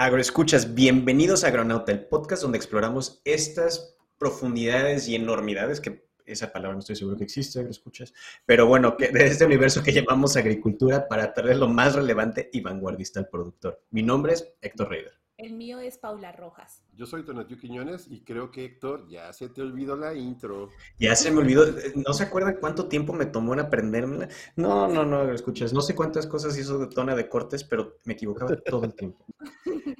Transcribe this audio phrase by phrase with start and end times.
[0.00, 6.74] Agroescuchas, bienvenidos a Agronauta, el podcast donde exploramos estas profundidades y enormidades que esa palabra
[6.74, 8.14] no estoy seguro que existe, agroescuchas,
[8.46, 12.60] pero bueno, que de este universo que llamamos agricultura para traer lo más relevante y
[12.60, 13.82] vanguardista al productor.
[13.90, 15.14] Mi nombre es Héctor Reider.
[15.38, 16.82] El mío es Paula Rojas.
[16.94, 20.70] Yo soy Tonatiu Quiñones y creo que Héctor, ya se te olvidó la intro.
[20.98, 21.64] Ya se me olvidó.
[21.94, 24.28] ¿No se acuerdan cuánto tiempo me tomó en aprendérmela?
[24.56, 25.72] No, no, no, escuchas.
[25.72, 29.24] No sé cuántas cosas hizo de Tona de cortes, pero me equivocaba todo el tiempo.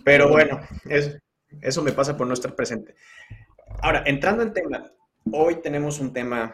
[0.05, 0.59] Pero bueno,
[1.61, 2.97] eso me pasa por no estar presente.
[3.81, 4.91] Ahora, entrando en tema,
[5.31, 6.53] hoy tenemos un tema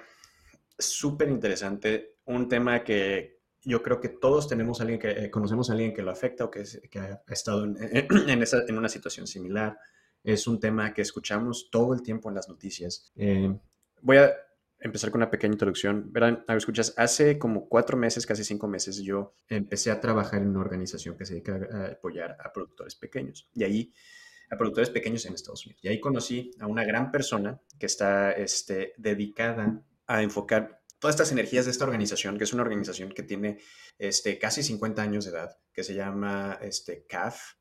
[0.78, 3.33] súper interesante, un tema que,
[3.64, 6.50] yo creo que todos tenemos alguien que eh, conocemos a alguien que lo afecta o
[6.50, 7.76] que, que ha estado en,
[8.28, 9.78] en, una situación similar.
[10.22, 13.12] Es un tema que escuchamos todo el tiempo en las noticias.
[13.16, 13.54] Eh,
[14.00, 14.34] voy a
[14.78, 16.12] empezar con una pequeña introducción.
[16.12, 20.60] Verán, escuchas, hace como cuatro meses, casi cinco meses, yo empecé a trabajar en una
[20.60, 23.48] organización que se dedica a apoyar a productores pequeños.
[23.54, 23.92] Y ahí
[24.50, 25.82] a productores pequeños en Estados Unidos.
[25.82, 31.32] Y ahí conocí a una gran persona que está este, dedicada a enfocar todas estas
[31.32, 33.58] energías de esta organización, que es una organización que tiene
[33.98, 37.56] este, casi 50 años de edad, que se llama este, CAF,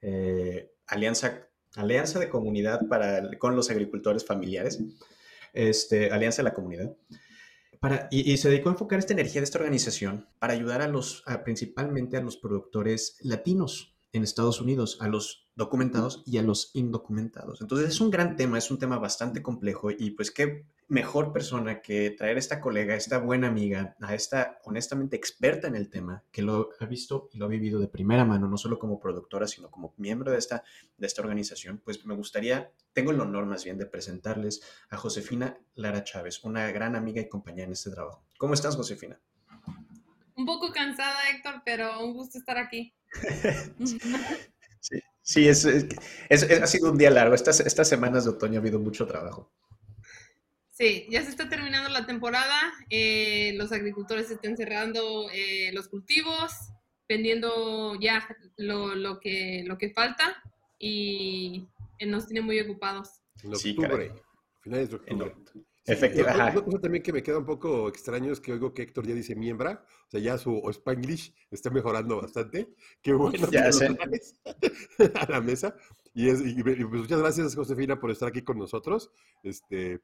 [0.00, 4.82] eh, Alianza, Alianza de Comunidad para, con los Agricultores Familiares,
[5.52, 6.96] este, Alianza de la Comunidad.
[7.78, 11.24] Para, y, se dedicó a enfocar esta energía de esta organización para ayudar a los,
[11.44, 17.60] principalmente a los productores latinos en Estados Unidos, a los documentados y a los indocumentados.
[17.60, 21.80] Entonces es un gran tema, es un tema bastante complejo y pues qué mejor persona
[21.80, 26.22] que traer a esta colega, esta buena amiga, a esta honestamente experta en el tema,
[26.30, 29.48] que lo ha visto y lo ha vivido de primera mano, no solo como productora,
[29.48, 30.64] sino como miembro de esta,
[30.98, 35.58] de esta organización, pues me gustaría, tengo el honor más bien de presentarles a Josefina
[35.76, 38.22] Lara Chávez, una gran amiga y compañera en este trabajo.
[38.36, 39.18] ¿Cómo estás, Josefina?
[40.36, 42.94] Un poco cansada, Héctor, pero un gusto estar aquí.
[43.82, 47.34] sí, sí es, ha sido un día largo.
[47.34, 49.50] Estas, estas semanas de otoño ha habido mucho trabajo.
[50.72, 56.50] Sí, ya se está terminando la temporada, eh, los agricultores están cerrando eh, los cultivos,
[57.06, 60.42] vendiendo ya lo, que, lo que falta
[60.78, 61.68] y
[61.98, 63.20] eh, nos tiene muy ocupados.
[63.42, 64.12] En octubre,
[64.62, 65.34] finales de octubre.
[65.84, 66.58] Efectivamente.
[66.58, 69.14] Una cosa también que me queda un poco extraño es que oigo que Héctor ya
[69.14, 72.72] dice miembra, o sea, ya su Spanglish está mejorando bastante.
[73.02, 73.68] Qué bueno ya
[75.20, 75.76] a la mesa.
[76.14, 79.10] Y, es, pues muchas gracias, Josefina, por estar aquí con nosotros.
[79.42, 80.00] Este,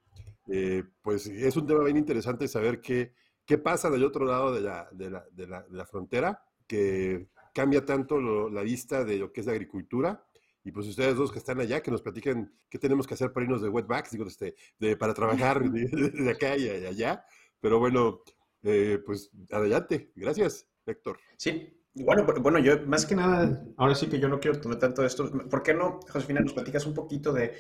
[0.48, 3.12] eh, pues es un tema bien interesante saber qué,
[3.44, 8.48] qué pasa del otro lado de la, de la, de la, frontera, que cambia tanto
[8.50, 10.25] la vista de lo que es la agricultura.
[10.64, 13.44] Y pues ustedes dos que están allá, que nos platiquen qué tenemos que hacer para
[13.44, 17.25] irnos de wetbacks, digo, este, de, para trabajar de, acá y allá.
[17.60, 18.22] Pero bueno,
[18.62, 20.12] eh, pues adelante.
[20.14, 21.19] Gracias, Héctor.
[21.37, 25.03] Sí, bueno, bueno, yo más que nada, ahora sí que yo no quiero tomar tanto
[25.03, 25.31] de esto.
[25.49, 27.53] ¿Por qué no, Josefina, nos platicas un poquito de,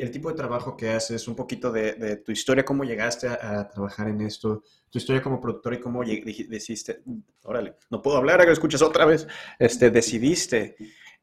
[0.00, 4.08] el tipo de trabajo que haces, un poquito de, tu historia, cómo llegaste a, trabajar
[4.08, 7.02] en esto, tu historia como productor y cómo decidiste,
[7.42, 9.26] órale, no puedo hablar, haga escuchas otra vez,
[9.58, 10.76] este, decidiste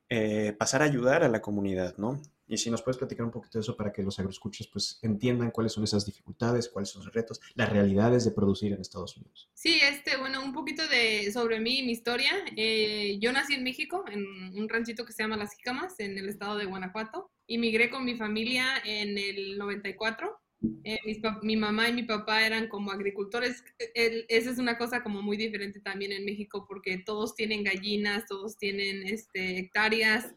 [0.10, 2.22] eh, pasar a ayudar a la comunidad, ¿no?
[2.48, 5.52] Y si nos puedes platicar un poquito de eso para que los agroescuchos pues entiendan
[5.52, 9.50] cuáles son esas dificultades, cuáles son los retos, las realidades de producir en Estados Unidos.
[9.54, 12.32] Sí, este, bueno, un poquito de sobre mí mi historia.
[12.56, 14.24] Eh, yo nací en México, en
[14.58, 17.32] un ranchito que se llama Las Jicamas, en el estado de Guanajuato.
[17.48, 20.40] Inmigré con mi familia en el 94.
[20.86, 20.98] Eh,
[21.42, 23.64] mi mamá y mi papá eran como agricultores.
[23.78, 28.58] esa es una cosa como muy diferente también en México porque todos tienen gallinas, todos
[28.58, 30.34] tienen este, hectáreas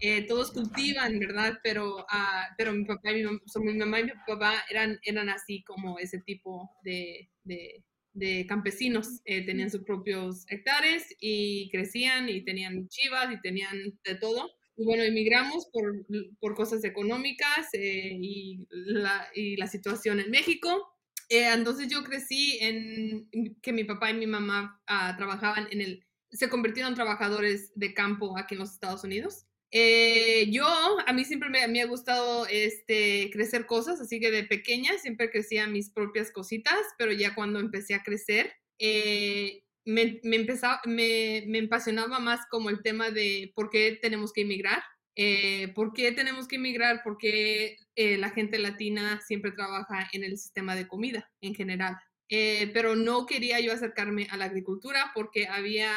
[0.00, 1.58] eh, todos cultivan, ¿verdad?
[1.62, 5.98] Pero, uh, pero mi papá y mi, mamá y mi papá eran, eran así como
[5.98, 9.20] ese tipo de, de, de campesinos.
[9.24, 14.50] Eh, tenían sus propios hectáreas y crecían y tenían chivas y tenían de todo.
[14.76, 16.06] Y bueno, emigramos por,
[16.38, 20.86] por cosas económicas eh, y, la, y la situación en México.
[21.28, 23.28] entonces yo crecí en
[23.60, 27.92] que mi papá y mi mamá uh, trabajaban en el, se convirtieron en trabajadores de
[27.92, 29.47] campo aquí en los Estados Unidos.
[29.70, 30.66] Eh, yo,
[31.06, 35.30] a mí siempre me, me, ha gustado este, crecer cosas, así que de pequeña siempre
[35.30, 41.44] crecía mis propias cositas, pero ya cuando empecé a crecer, eh, me, me, empezaba, me,
[41.48, 44.82] me, apasionaba más como el tema de por qué tenemos que emigrar,
[45.16, 50.76] eh, por qué tenemos que emigrar, porque la gente latina siempre trabaja en el sistema
[50.76, 51.96] de comida en general.
[52.28, 55.90] pero no quería yo acercarme a la agricultura porque había,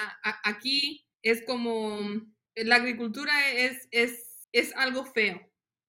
[0.43, 1.99] aquí es como
[2.55, 5.41] la agricultura es, es, es algo feo.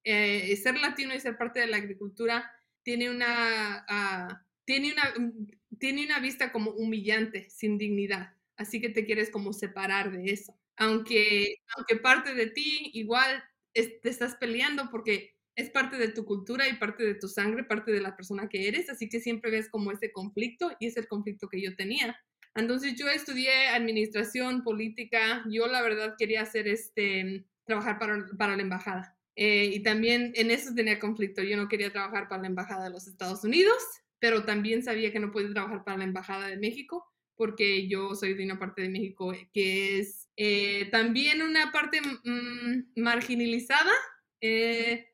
[0.04, 2.50] Eh, ser latino y ser parte de la agricultura
[2.82, 5.46] tiene una, ah, tiene, una, mm,
[5.78, 8.34] tiene una vista como humillante, sin dignidad.
[8.56, 10.58] Así que te quieres como separar de eso.
[10.76, 13.44] aunque, aunque parte de ti igual
[13.74, 17.92] te estás peleando porque es parte de tu cultura y parte de tu sangre, parte
[17.92, 21.06] de la persona que eres, así que siempre ves como ese conflicto y es el
[21.08, 22.18] conflicto que yo tenía.
[22.54, 28.62] Entonces yo estudié administración política, yo la verdad quería hacer este, trabajar para, para la
[28.62, 29.16] embajada.
[29.34, 32.90] Eh, y también en eso tenía conflicto, yo no quería trabajar para la embajada de
[32.90, 33.82] los Estados Unidos,
[34.18, 37.12] pero también sabía que no podía trabajar para la embajada de México
[37.42, 43.00] porque yo soy de una parte de México que es eh, también una parte mm,
[43.00, 43.92] marginalizada.
[44.40, 45.11] Eh,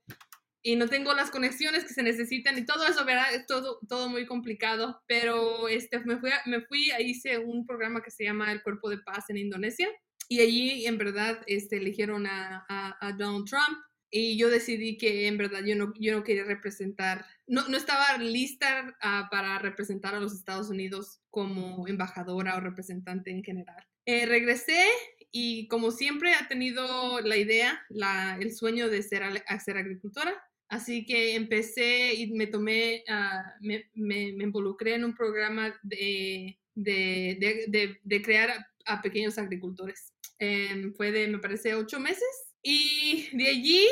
[0.62, 3.34] y no tengo las conexiones que se necesitan y todo eso, ¿verdad?
[3.34, 8.10] Es todo, todo muy complicado, pero este, me, fui me fui, hice un programa que
[8.10, 9.88] se llama El Cuerpo de Paz en Indonesia
[10.28, 13.78] y allí en verdad este, eligieron a, a, Donald Trump
[14.10, 18.19] y yo decidí que en verdad yo no, yo no quería representar, no, no estaba
[18.19, 23.87] lista ah, para representar a los Estados Unidos como embajadora o representante en general.
[24.06, 24.82] Eh, regresé
[25.31, 29.23] y como siempre ha tenido la idea, la, el sueño de ser,
[29.65, 30.35] ser agricultora.
[30.69, 37.67] Así que empecé y me tomé, uh, me, me, involucré en un programa de, de,
[37.69, 40.13] de, de crear a, pequeños agricultores.
[40.39, 42.29] Eh, fue de, me parece, ocho meses.
[42.63, 43.87] Y de allí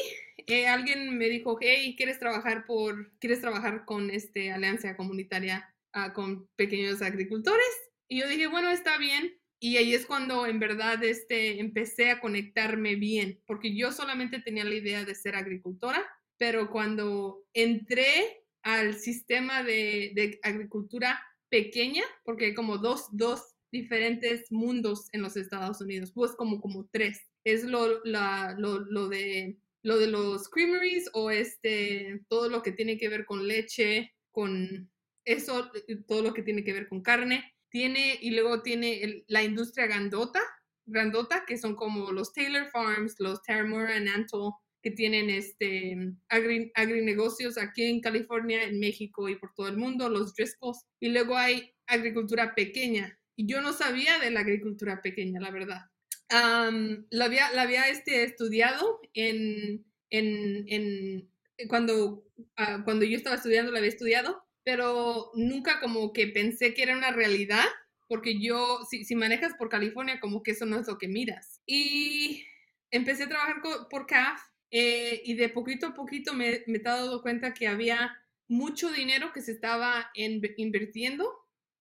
[0.46, 6.12] eh, alguien me dijo, hey, ¿quieres trabajar, por, ¿quieres trabajar con este alianza comunitaria uh,
[6.12, 7.66] con pequeños agricultores?
[8.08, 9.38] Y yo dije, bueno, está bien.
[9.58, 14.64] Y ahí es cuando en verdad este, empecé a conectarme bien, porque yo solamente tenía
[14.64, 16.06] la idea de ser agricultora
[16.38, 25.08] pero cuando entré al sistema de, agricultura pequeña, porque hay como dos, dos diferentes mundos
[25.12, 27.20] en los Estados Unidos, pues como, como tres.
[27.44, 33.08] Es lo, lo, de, lo de los creameries o este, todo lo que tiene que
[33.08, 34.90] ver con leche, con
[35.24, 35.70] eso,
[36.06, 37.54] todo lo que tiene que ver con carne.
[37.76, 40.40] Tiene, y luego tiene la industria grandota,
[40.86, 44.52] grandota, que son como los Taylor Farms, los Terramura and Antle,
[44.82, 45.94] que tienen este
[46.30, 50.86] agri, agrinegocios aquí en California, en México y por todo el mundo, los Driscolls.
[51.00, 53.18] Y luego hay agricultura pequeña.
[53.36, 55.82] Y yo no sabía de la agricultura pequeña, la verdad.
[56.30, 61.30] la había, la había este, estudiado en, en, en
[61.68, 62.24] cuando,
[62.56, 66.96] ah, cuando yo estaba estudiando, la había estudiado, pero nunca como que pensé que era
[66.96, 67.64] una realidad,
[68.08, 71.62] porque yo, si, si manejas por California, como que eso no es lo que miras.
[71.66, 72.44] Y
[72.90, 74.40] empecé a trabajar por CAF
[74.72, 78.12] eh, y de poquito a poquito me, me he dado cuenta que había
[78.48, 81.32] mucho dinero que se estaba invirtiendo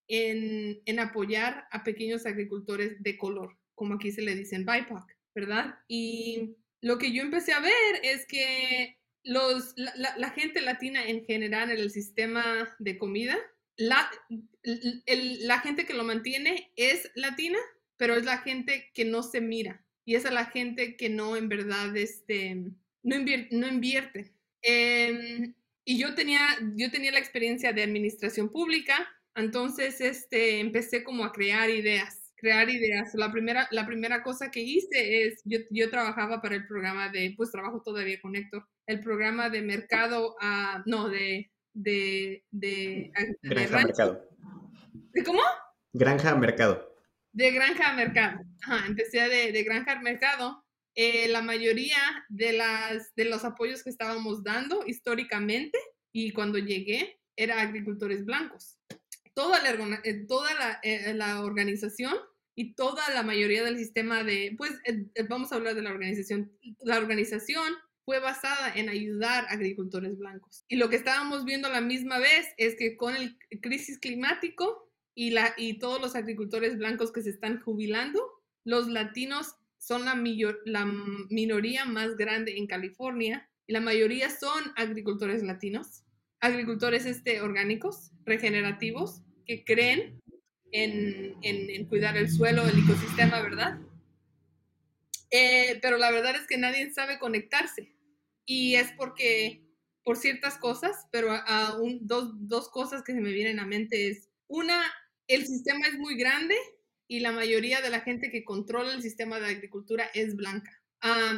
[0.07, 5.79] en, en, apoyar a pequeños agricultores de color, como aquí se le dicen BIPOC, ¿verdad?
[5.87, 11.25] Y lo que yo empecé a ver es que los, la, la, gente latina en
[11.25, 13.38] general en el sistema de comida,
[13.75, 14.10] la,
[14.63, 17.60] la gente que lo mantiene es latina,
[17.98, 21.36] pero es la gente que no se mira y es a la gente que no
[21.36, 22.56] en verdad este,
[23.04, 23.16] no,
[23.51, 24.31] no invierte.
[24.62, 31.25] Em, y yo tenía, yo tenía la experiencia de administración pública, entonces este, empecé como
[31.25, 33.13] a crear ideas, crear ideas.
[33.16, 37.33] La primera, la primera cosa que hice es, yo, yo trabajaba para el programa de,
[37.36, 43.11] pues trabajo todavía con Héctor, el programa de mercado, a, no, de, de, de,
[43.41, 44.29] Granja Mercado.
[45.13, 45.41] ¿De cómo?
[45.93, 46.95] Granja Mercado.
[47.35, 48.39] De granja a mercado.
[48.63, 50.65] Ajá, empecé de, de granja al mercado.
[50.95, 51.97] Eh, la mayoría
[52.29, 55.77] de, las, de los apoyos que estábamos dando históricamente
[56.13, 58.77] y cuando llegué era agricultores blancos.
[59.33, 62.15] Toda la, eh, toda la, eh, la organización
[62.56, 64.71] y toda la mayoría del sistema de, pues
[65.27, 67.73] vamos a hablar de la organización, la organización
[68.06, 70.64] fue basada en ayudar a agricultores blancos.
[70.68, 74.92] Y lo que estábamos viendo a la misma vez es que con el crisis climático
[75.16, 78.21] y, la, y todos los agricultores blancos que se están jubilando,
[78.64, 80.16] los latinos son la,
[80.66, 80.85] la
[81.30, 86.04] minoría más grande en California y la mayoría son agricultores latinos,
[86.40, 90.21] agricultores este, orgánicos, regenerativos, que creen
[90.71, 93.80] en, en, cuidar el suelo, el ecosistema, ¿verdad?
[95.31, 97.94] Eh, pero la verdad es que nadie sabe conectarse
[98.45, 99.66] y es porque
[100.06, 104.30] por ciertas cosas, pero a, dos, dos cosas que se me vienen a mente es,
[104.47, 104.83] una,
[105.28, 106.56] el sistema es muy grande
[107.07, 110.71] y la mayoría de la gente que controla el sistema de agricultura es blanca.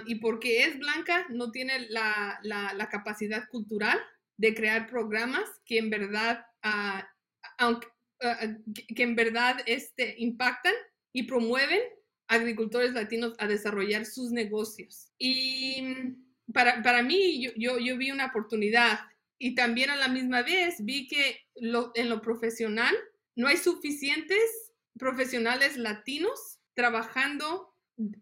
[0.05, 3.99] y porque es blanca, no tiene la, la, capacidad cultural
[4.37, 7.01] de crear programas que en verdad, uh,
[7.57, 7.87] aunque,
[8.95, 10.73] que en verdad este, impactan
[11.13, 11.81] y promueven
[12.27, 15.11] agricultores latinos a desarrollar sus negocios.
[15.17, 15.81] Y
[16.53, 18.99] para, para mí, yo, yo, vi una oportunidad
[19.37, 22.95] y también a la misma vez vi que en lo profesional
[23.35, 24.39] no hay suficientes
[24.97, 27.73] profesionales latinos trabajando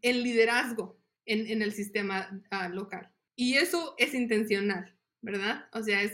[0.01, 3.11] el liderazgo en, el sistema ah, local.
[3.35, 5.67] Y eso es intencional, ¿verdad?
[5.73, 6.13] O sea, es,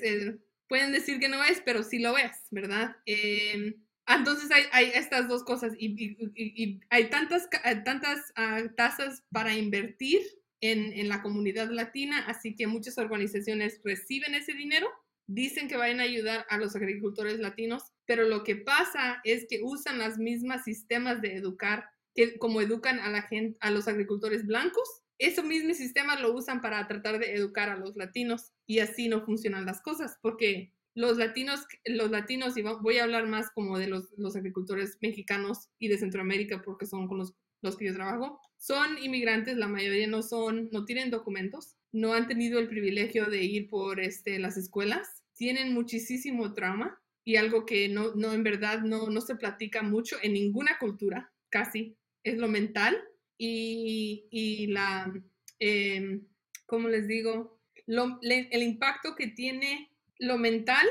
[0.68, 2.96] pueden decir que no es, pero sí lo es, ¿verdad?
[3.06, 3.76] Em,
[4.08, 7.50] entonces hay, estas dos cosas y, hay tantas,
[7.86, 10.22] tantas ah, tasas para invertir
[10.62, 14.88] en, la comunidad latina, así que muchas organizaciones reciben ese dinero,
[15.28, 19.62] dicen que vayan a ayudar a los agricultores latinos, pero lo que pasa es que
[19.64, 24.46] usan las mismas sistemas de educar que como educan a la gente, a los agricultores
[24.46, 24.88] blancos,
[25.18, 29.24] ese mismo sistema lo usan para tratar de educar a los latinos y así no
[29.24, 33.88] funcionan las cosas porque los latinos, los latinos, y voy a hablar más como de
[33.88, 38.40] los, los agricultores mexicanos y de Centroamérica porque son con los, los que yo trabajo,
[38.58, 43.44] son inmigrantes, la mayoría no son, no tienen documentos, no han tenido el privilegio de
[43.44, 48.82] ir por este, las escuelas, tienen muchísimo trauma y algo que no, no en verdad
[48.82, 52.98] no, no se platica mucho en ninguna cultura, casi, es lo mental
[53.38, 55.12] y, y la,
[55.60, 56.22] eh,
[56.66, 57.60] ¿cómo les digo?
[57.88, 60.88] Lo, el impacto que tiene lo mental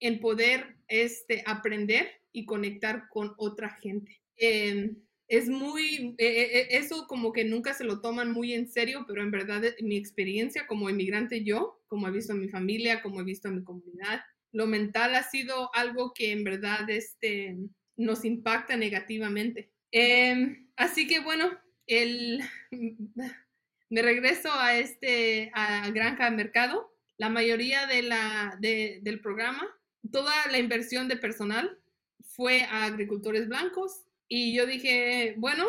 [0.00, 4.20] en poder este, aprender y conectar con otra gente.
[4.36, 4.96] Em,
[5.28, 9.04] es muy, e, e, e, eso como que nunca se lo toman muy en serio,
[9.06, 13.20] pero en verdad mi experiencia como inmigrante yo, como he visto a mi familia, como
[13.20, 14.20] he visto a mi comunidad,
[14.52, 17.56] lo mental ha sido algo que en verdad este,
[17.96, 19.70] nos impacta negativamente.
[19.90, 21.50] Em, así que bueno,
[21.86, 22.42] el,
[23.90, 29.66] me regreso a este, a Granja Mercado la mayoría de la, del programa,
[30.12, 31.78] toda la inversión de personal
[32.20, 35.66] fue a agricultores blancos y yo dije, bueno,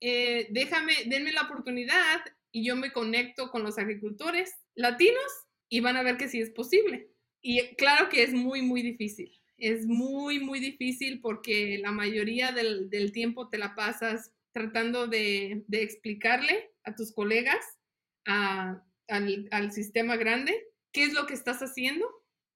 [0.00, 2.20] eh, déjame, denme la oportunidad
[2.52, 6.50] y yo me conecto con los agricultores latinos y van a ver que sí es
[6.50, 7.10] posible.
[7.42, 9.40] Y claro que es muy, muy difícil.
[9.56, 16.70] Es muy, muy difícil porque la mayoría del, tiempo te la pasas tratando de, explicarle
[16.82, 17.64] a tus colegas,
[18.24, 18.82] al,
[19.50, 22.06] al sistema grande, qué es lo que estás haciendo,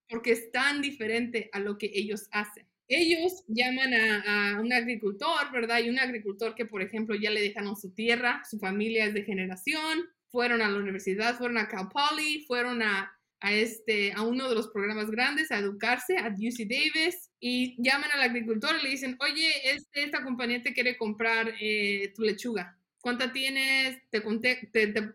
[0.08, 2.66] porque es tan diferente a lo que ellos hacen.
[2.88, 5.80] Ellos llaman a, un agricultor, ¿verdad?
[5.80, 9.24] Y un agricultor que, por ejemplo, ya le dejaron su tierra, su familia es de
[9.24, 13.10] generación, fueron a la universidad, fueron a Cal Poly, fueron a,
[13.40, 18.22] este, a uno de los programas grandes a educarse, a UC Davis, y llaman al
[18.22, 22.78] agricultor y le dicen, oye, este, esta compañía te quiere comprar eh, tu lechuga.
[23.00, 23.98] ¿Cuánta tienes?
[24.10, 24.22] Te,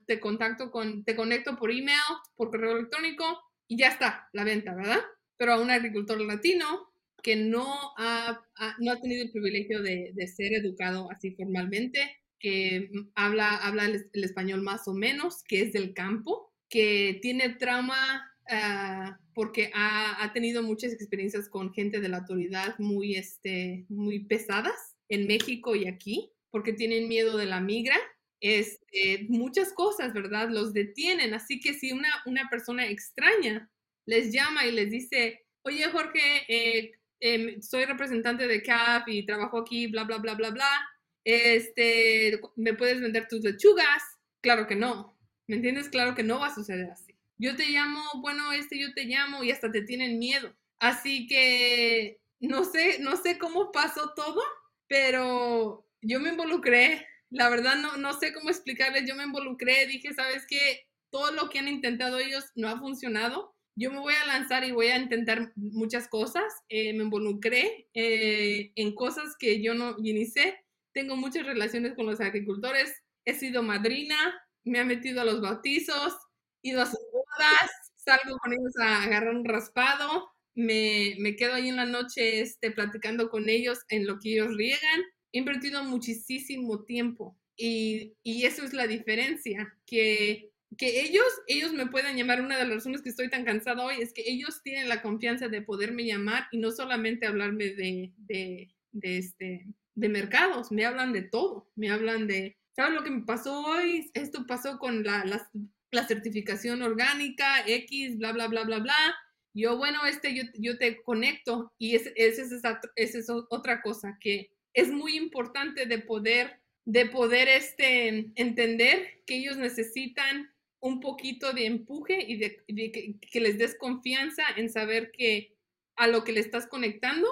[0.06, 1.98] te, contacto con, te conecto por email,
[2.36, 5.00] por correo electrónico y ya está la venta, ¿verdad?
[5.38, 6.89] Pero a un agricultor latino
[7.22, 7.66] que no
[7.98, 8.42] ha,
[8.80, 12.00] no ha tenido el privilegio de, de, ser educado así formalmente,
[12.40, 18.32] que habla, habla el, español más o menos, que es del campo, que tiene trauma
[18.50, 24.26] ah, porque ha, ha, tenido muchas experiencias con gente de la autoridad muy, este, muy
[24.26, 27.98] pesadas en México y aquí porque tienen miedo de la migra,
[28.42, 30.50] este, muchas cosas, ¿verdad?
[30.50, 31.34] Los detienen.
[31.34, 33.70] Así que si una, una persona extraña
[34.06, 39.60] les llama y les dice, oye Jorge, eh, em, soy representante de CAF y trabajo
[39.60, 40.90] aquí, bla, bla, bla, bla, bla,
[41.24, 44.04] este, ¿me puedes vender tus lechugas?
[44.42, 45.18] Claro que no.
[45.48, 45.90] ¿Me entiendes?
[45.90, 47.16] Claro que no va a suceder así.
[47.38, 50.56] Yo te llamo, bueno, este yo te llamo y hasta te tienen miedo.
[50.80, 54.42] Así que no sé, no sé cómo pasó todo,
[54.88, 60.14] pero yo me involucré, la verdad no, no sé cómo explicarles, yo me involucré, dije,
[60.14, 60.88] ¿sabes qué?
[61.12, 63.56] Todo lo que han intentado ellos no ha funcionado.
[63.76, 66.44] Yo me voy a lanzar y voy a intentar muchas cosas.
[66.70, 70.58] Eh, me involucré eh, en cosas que yo no ni sé.
[70.94, 72.94] Tengo muchas relaciones con los agricultores.
[73.26, 74.18] He sido madrina,
[74.64, 76.14] me ha metido a los bautizos,
[76.62, 81.70] ido a sus bodas, salgo con ellos a agarrar un raspado, me, me quedo ahí
[81.70, 86.84] en la noche este, platicando con ellos en lo que ellos riegan he invertido muchísimo
[86.86, 92.58] tiempo y, y eso es la diferencia, que, que ellos, ellos me pueden llamar, una
[92.58, 95.62] de las razones que estoy tan cansada hoy es que ellos tienen la confianza de
[95.62, 98.70] poderme llamar y no solamente hablarme de, de,
[99.18, 103.66] este, de mercados, me hablan de todo, me hablan de, ¿sabes lo que me pasó
[103.66, 104.10] hoy?
[104.14, 105.50] Esto pasó con la, la,
[105.92, 109.16] la certificación orgánica, X, bla, bla, bla, bla, bla.
[109.54, 112.64] Yo, bueno, este, yo, yo te conecto y esa es, es,
[112.96, 119.38] es, es otra cosa que es muy importante de poder, de poder este, entender que
[119.38, 120.50] ellos necesitan
[120.82, 125.56] un poquito de empuje y de, que, les des confianza en saber que
[125.96, 127.28] a lo que le estás conectando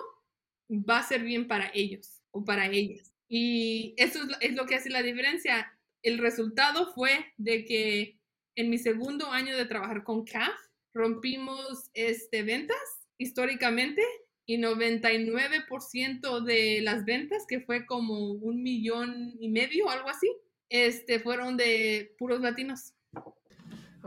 [0.70, 3.14] va a ser bien para ellos o para ellas.
[3.30, 5.74] Y eso es, lo que hace la diferencia.
[6.04, 8.20] El resultado fue de que
[8.56, 10.56] en mi segundo año de trabajar con CAF
[10.94, 12.78] rompimos este, ventas
[13.18, 14.02] históricamente
[14.46, 20.32] y 99% de las ventas, que fue como un millón y medio, algo así,
[20.70, 22.94] este, fueron de puros latinos.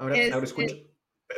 [0.00, 0.76] Ahora, ahora escucho.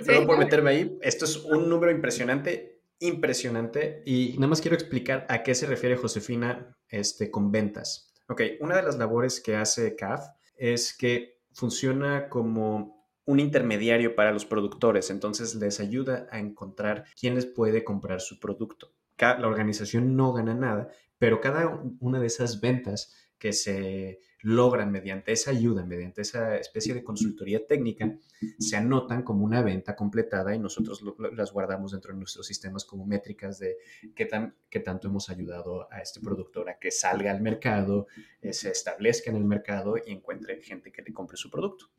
[0.06, 0.98] Perdón por meterme ahí.
[1.02, 4.02] Esto es un número impresionante, impresionante.
[4.06, 8.14] Y nada más quiero explicar a qué se refiere Josefina este, con ventas.
[8.28, 10.24] Ok, una de las labores que hace CAF
[10.56, 17.34] es que funciona como un intermediario para los productores, entonces les ayuda a encontrar quién
[17.34, 18.92] les puede comprar su producto.
[19.18, 20.88] La organización no gana nada,
[21.18, 26.94] pero cada una de esas ventas que se logran mediante esa ayuda, mediante esa especie
[26.94, 28.16] de consultoría técnica,
[28.58, 33.06] se anotan como una venta completada y nosotros las guardamos dentro de nuestros sistemas como
[33.06, 33.76] métricas de
[34.14, 38.08] qué, tan, qué tanto hemos ayudado a este productor a que salga al mercado,
[38.40, 41.90] eh, se establezca en el mercado y encuentre gente que le compre su producto.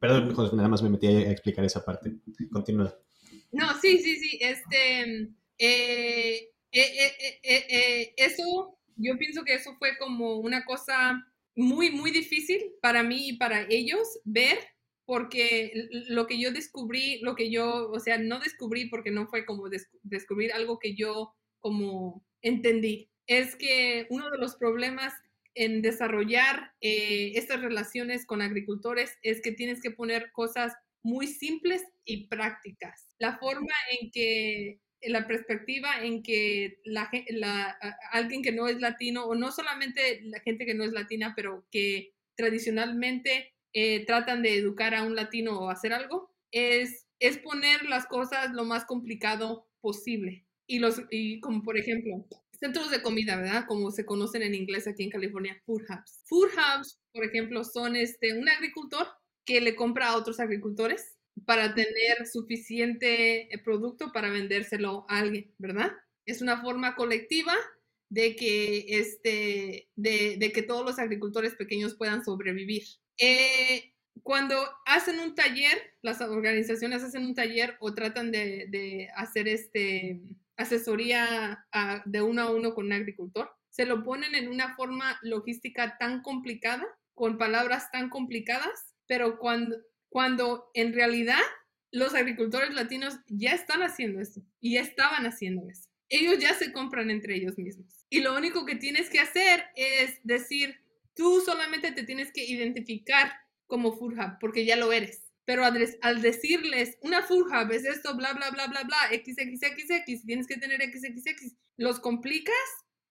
[0.00, 2.12] Perdón, nada más me metí a explicar esa parte.
[2.50, 2.96] Continúa.
[3.52, 4.38] No, sí, sí, sí.
[4.40, 11.22] Este, eh, eh, eso, yo pienso que eso fue como una cosa
[11.56, 14.58] muy, muy difícil para mí y para ellos ver,
[15.04, 15.72] porque
[16.08, 19.68] lo que yo descubrí, lo que yo, o sea, no descubrí porque no fue como
[20.02, 25.14] descubrir algo que yo como entendí, es que uno de los problemas
[25.54, 31.82] en desarrollar eh, estas relaciones con agricultores es que tienes que poner cosas muy simples
[32.04, 33.08] y prácticas.
[33.18, 37.10] La forma en que la perspectiva en que la,
[38.12, 41.66] alguien que no es latino, o no solamente la gente que no es latina, pero
[41.70, 47.84] que tradicionalmente eh, tratan de educar a un latino o hacer algo, es, es poner
[47.84, 50.46] las cosas lo más complicado posible.
[50.66, 52.26] Y, los, y como por ejemplo,
[52.58, 53.66] centros de comida, ¿verdad?
[53.66, 56.22] Como se conocen en inglés aquí en California, food hubs.
[56.24, 59.06] Food hubs, por ejemplo, son este, un agricultor
[59.44, 65.52] que le compra a otros agricultores para tener suficiente eh, producto para vendérselo a alguien,
[65.58, 65.92] ¿verdad?
[66.24, 67.54] Es una forma colectiva
[68.08, 72.84] de que, este, de, que todos los agricultores pequeños puedan sobrevivir.
[73.18, 80.20] Eh, cuando hacen un taller, las organizaciones hacen un taller o tratan de, hacer este,
[80.56, 81.66] asesoría
[82.06, 86.22] de uno a uno con un agricultor, se lo ponen en una forma logística tan
[86.22, 89.76] complicada, con palabras tan complicadas, pero cuando,
[90.08, 91.40] cuando en realidad
[91.90, 95.88] los agricultores latinos ya están haciendo eso y ya estaban haciendo eso.
[96.08, 98.06] Ellos ya se compran entre ellos mismos.
[98.10, 100.76] Y lo único que tienes que hacer es decir,
[101.14, 103.32] tú solamente te tienes que identificar
[103.66, 105.22] como hub, porque ya lo eres.
[105.44, 110.56] Pero al, decirles, una hub es esto, bla, bla, bla, bla, bla, XXXX, tienes que
[110.56, 112.54] tener XXX, los complicas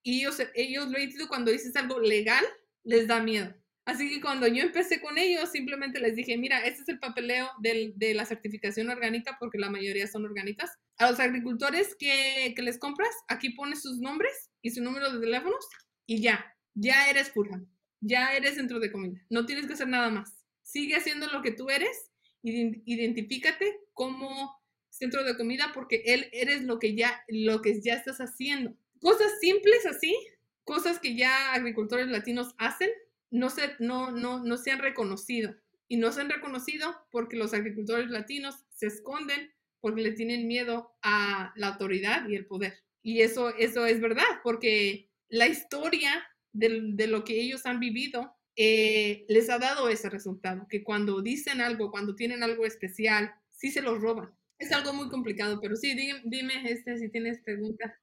[0.03, 2.45] y ellos, ellos lo cuando dices algo legal,
[2.83, 3.53] les da miedo.
[3.85, 7.47] Así que cuando yo empecé con ellos, simplemente les dije, mira, este es el papeleo
[7.59, 10.71] de la certificación orgánica, porque la mayoría son orgánicas.
[10.97, 15.67] A los agricultores que, les compras, aquí pones sus nombres y su número de teléfonos
[16.07, 17.61] y ya, ya eres pura,
[18.01, 19.21] ya eres centro de comida.
[19.29, 20.33] No tienes que hacer nada más.
[20.63, 24.51] Sigue haciendo lo que tú eres, identifícate como
[24.89, 28.75] centro de comida porque él eres lo que ya, lo que ya estás haciendo.
[28.99, 30.15] Cosas simples así,
[30.63, 32.89] cosas que ya agricultores latinos hacen
[33.35, 35.55] no se, no, no, no se han reconocido.
[35.87, 40.95] Y no se han reconocido porque los agricultores latinos se esconden porque le tienen miedo
[41.03, 42.73] a la autoridad y el poder.
[43.03, 49.25] Y eso, eso es verdad, porque la historia de, lo que ellos han vivido eh,
[49.27, 53.81] les ha dado ese resultado, que cuando dicen algo, cuando tienen algo especial, sí se
[53.81, 54.33] los roban.
[54.57, 57.93] Es algo muy complicado, pero sí, dime, dime este, si tienes preguntas.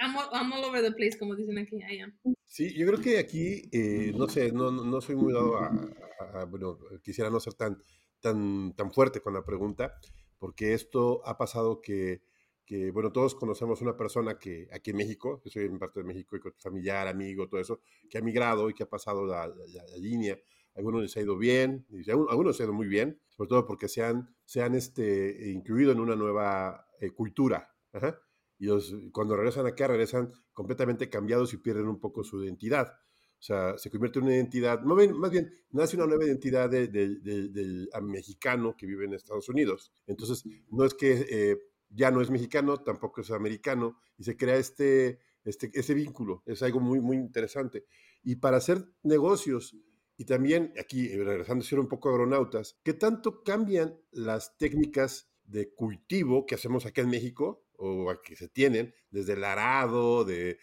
[0.00, 1.76] I'm all, over the place, como dicen aquí.
[1.76, 2.16] I am.
[2.44, 6.78] Sí, yo creo que aquí, eh, no sé, no, no, soy muy dado a, bueno,
[7.02, 7.82] quisiera no ser tan,
[8.20, 9.94] tan, tan fuerte con la pregunta,
[10.38, 12.22] porque esto ha pasado que,
[12.64, 16.04] que, bueno, todos conocemos una persona que aquí en México, que soy en parte de
[16.04, 19.96] México, y familiar, amigo, todo eso, que ha migrado y que ha pasado la, la,
[19.98, 20.38] línea.
[20.76, 21.86] Algunos les ha ido bien,
[22.28, 25.90] algunos les ha ido muy bien, sobre todo porque se han, se han este, incluido
[25.90, 27.74] en una nueva eh, cultura.
[27.92, 28.20] Ajá
[28.58, 28.68] y
[29.10, 32.92] cuando regresan acá regresan completamente cambiados y pierden un poco su identidad.
[33.38, 36.70] O sea, se convierte en una identidad, más bien, más bien nace una nueva identidad
[36.70, 39.92] del mexicano que vive en Estados Unidos.
[40.06, 41.58] Entonces, no es que eh,
[41.90, 46.42] ya no es mexicano, tampoco es americano, y se crea este, este, ese vínculo.
[46.46, 47.84] Es algo muy, muy interesante.
[48.22, 49.76] Y para hacer negocios,
[50.16, 55.30] y también aquí, eh, regresando a ser un poco agronautas, ¿qué tanto cambian las técnicas
[55.44, 60.58] de cultivo que hacemos acá en México o que se tienen, desde el arado, de,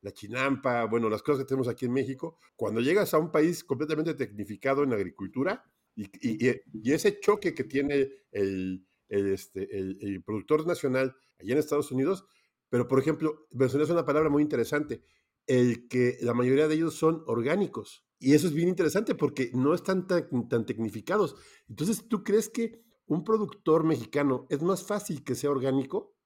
[0.00, 3.64] la chinampa, bueno, las cosas que tenemos aquí en México, cuando llegas a un país
[3.64, 11.52] completamente tecnificado en agricultura y, ese choque que tiene el, este, el, productor nacional allá
[11.52, 12.26] en Estados Unidos,
[12.68, 15.02] pero por ejemplo, mencionas una palabra muy interesante,
[15.46, 18.04] el que la mayoría de ellos son orgánicos.
[18.20, 21.36] Y eso es bien interesante porque no están tan, tan tecnificados.
[21.68, 26.17] Entonces, ¿tú crees que un productor mexicano es más fácil que sea orgánico?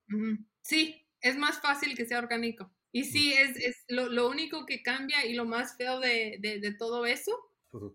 [0.61, 2.71] Sí, es más fácil que sea orgánico.
[2.93, 6.61] Y sí, es, es lo, lo, único que cambia y lo más feo de, de,
[6.61, 7.33] de todo eso.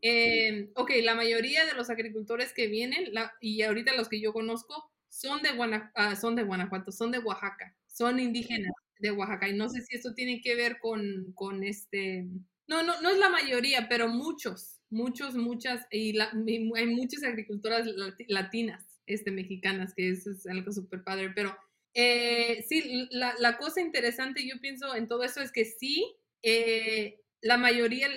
[0.02, 4.34] Eh, ok, la mayoría de los agricultores que vienen, la, y ahorita los que yo
[4.34, 9.48] conozco, son de, Guanajuato, son de Guanajuato, son de Oaxaca, son indígenas de Oaxaca.
[9.48, 12.26] Y no sé si esto tiene que ver con, con este...
[12.68, 17.24] No, no, no es la mayoría, pero muchos, muchos, muchas, y, la, y hay muchas
[17.24, 17.88] agricultoras
[18.28, 21.56] latinas, este, mexicanas, que eso es algo súper padre, pero
[22.00, 27.58] eh, sí, la, cosa interesante yo pienso en todo eso es que sí, eh, la
[27.58, 28.08] mayoría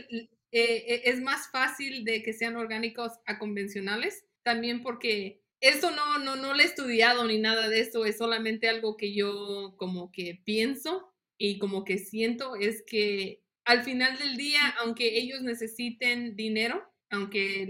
[0.53, 6.37] eh, es más fácil de que sean orgánicos a convencionales, también porque esto no, no,
[6.37, 10.43] no lo he estudiado ni nada de eso, es solamente algo que yo como que
[10.45, 16.85] pienso y como que siento, es que al final del día, aunque ellos necesiten dinero,
[17.09, 17.67] aunque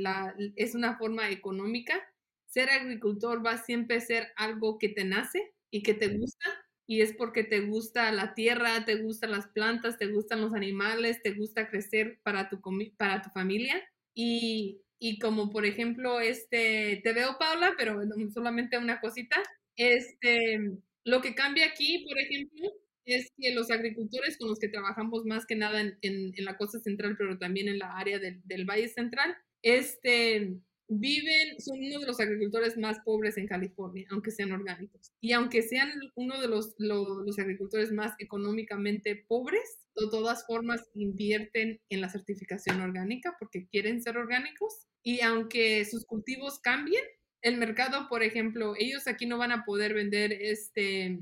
[0.56, 2.02] es una forma económica,
[2.46, 6.46] ser agricultor va siempre a ser algo que te nace y que te gusta,
[6.86, 11.22] y es porque te gusta la tierra, te gustan las plantas, te gustan los animales,
[11.22, 12.60] te gusta crecer para tu,
[12.96, 13.82] para tu familia.
[14.14, 17.98] Y y como por ejemplo, este, te veo Paula, pero
[18.34, 19.42] solamente una cosita,
[19.74, 20.60] este,
[21.04, 22.70] lo que cambia aquí, por ejemplo,
[23.06, 26.78] es que los agricultores con los que trabajamos más que nada en, en, la costa
[26.80, 30.54] central, pero también en la área del, del Valle Central, este,
[30.90, 35.12] viven, son uno de los agricultores más pobres en California, aunque sean orgánicos.
[35.20, 41.80] Y aunque sean uno de los, los, agricultores más económicamente pobres, de todas formas invierten
[41.88, 44.86] en la certificación orgánica porque quieren ser orgánicos.
[45.02, 47.04] Y aunque sus cultivos cambien,
[47.42, 51.18] el mercado, por ejemplo, ellos aquí no van a poder vender este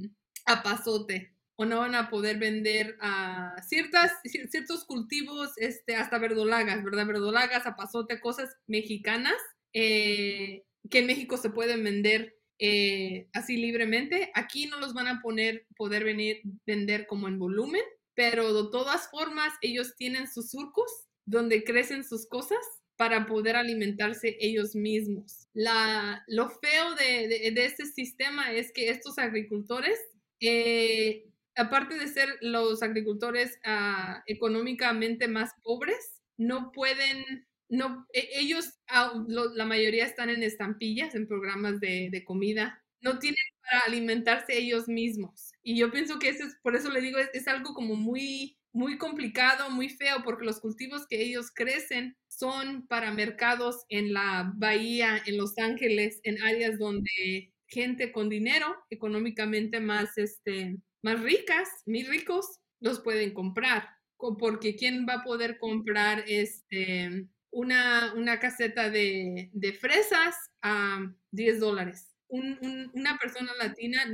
[0.47, 6.83] a pasote o no van a poder vender a ciertas, ciertos cultivos, este, hasta verdolagas,
[6.85, 7.07] ¿verdad?
[7.07, 9.35] Verdolagas, pasote, cosas mexicanas
[9.73, 14.31] eh, que en México se pueden vender eh, así libremente.
[14.35, 17.83] Aquí no los van a poner, poder venir, vender como en volumen,
[18.15, 20.91] pero de todas formas ellos tienen sus surcos
[21.25, 22.59] donde crecen sus cosas
[22.97, 25.47] para poder alimentarse ellos mismos.
[25.53, 29.99] La, lo feo de, este sistema es que estos agricultores,
[30.41, 38.73] eh, aparte de ser los agricultores uh, económicamente más pobres, no pueden no, e, ellos,
[38.89, 44.57] ah, la mayoría están en estampillas, en programas de, de, comida, no tienen para alimentarse
[44.59, 45.53] ellos mismos.
[45.63, 48.59] Y yo pienso que eso es, por eso le digo, es, es, algo como muy,
[48.73, 54.53] muy complicado, muy feo, porque los cultivos que ellos crecen son para mercados en la
[54.57, 61.69] bahía, en Los Ángeles, en áreas donde gente con dinero, económicamente más, este, más ricas,
[61.87, 63.89] muy ricos, los pueden comprar.
[64.17, 71.61] Porque ¿quién va a poder comprar este, una, una caseta de, de, fresas a 10
[71.61, 72.15] dólares.
[72.29, 74.05] Un, un, una persona latina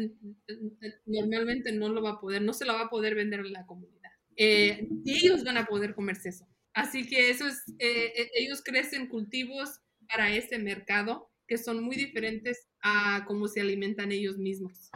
[1.04, 3.66] normalmente no lo va a poder, no se lo va a poder vender en la
[3.66, 4.10] comunidad.
[4.36, 6.46] Eh, y ellos van a poder comerse eso.
[6.72, 11.96] Así que eso es, eh, eh, ellos crecen cultivos para ese mercado que son muy
[11.96, 14.90] diferentes a cómo se alimentan ellos mismos.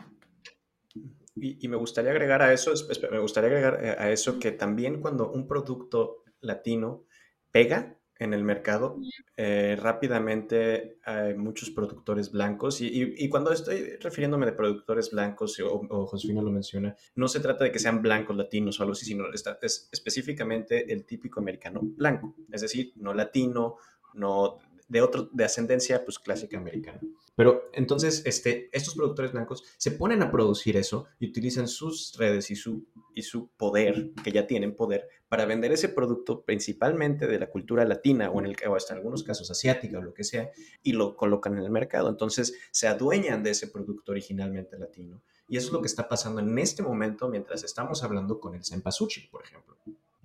[1.35, 2.73] Y, y me gustaría agregar a eso,
[3.13, 7.07] me gustaría agregar a eso que también cuando un producto latino
[7.53, 8.99] pega, en el mercado.
[9.37, 15.87] Eh, rápidamente hay muchos productores blancos y, y, cuando estoy refiriéndome de productores blancos, o,
[15.89, 19.07] o, Josefina lo menciona, no se trata de que sean blancos latinos o algo así,
[19.07, 23.77] sino está, es específicamente el típico americano blanco, es decir, no latino,
[24.15, 27.01] no de, otro, de ascendencia pues clásica americana.
[27.39, 32.51] Pero entonces este, estos productores blancos se ponen a producir eso y utilizan sus redes
[32.51, 37.39] y su, y su poder, que ya tienen poder, para vender ese producto principalmente de
[37.39, 40.25] la cultura latina o en, el, o hasta en algunos casos asiática o lo que
[40.25, 40.51] sea,
[40.83, 42.09] y lo colocan en el mercado.
[42.09, 45.23] Entonces se adueñan de ese producto originalmente latino.
[45.49, 48.65] Y eso es lo que está pasando en este momento mientras estamos hablando con el
[48.65, 49.77] Senpasuchi, por ejemplo.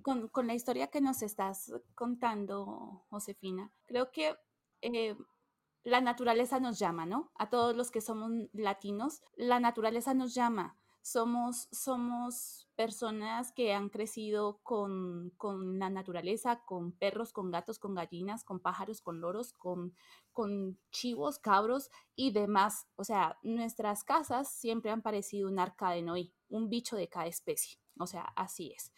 [0.02, 4.34] Con, con, la historia que nos estás contando, Josefina, creo que
[4.82, 5.14] eh,
[5.84, 7.30] la naturaleza nos llama, ¿no?
[7.36, 10.76] A todos los que somos latinos, la naturaleza nos llama.
[11.02, 17.94] Somos, somos personas que han crecido con, con, la naturaleza, con perros, con gatos, con
[17.94, 19.94] gallinas, con pájaros, con loros, con,
[20.32, 22.86] con chivos, cabros y demás.
[22.96, 27.26] O sea, nuestras casas siempre han parecido un arca de Noé, un bicho de cada
[27.26, 27.78] especie.
[27.98, 28.90] O sea, así es.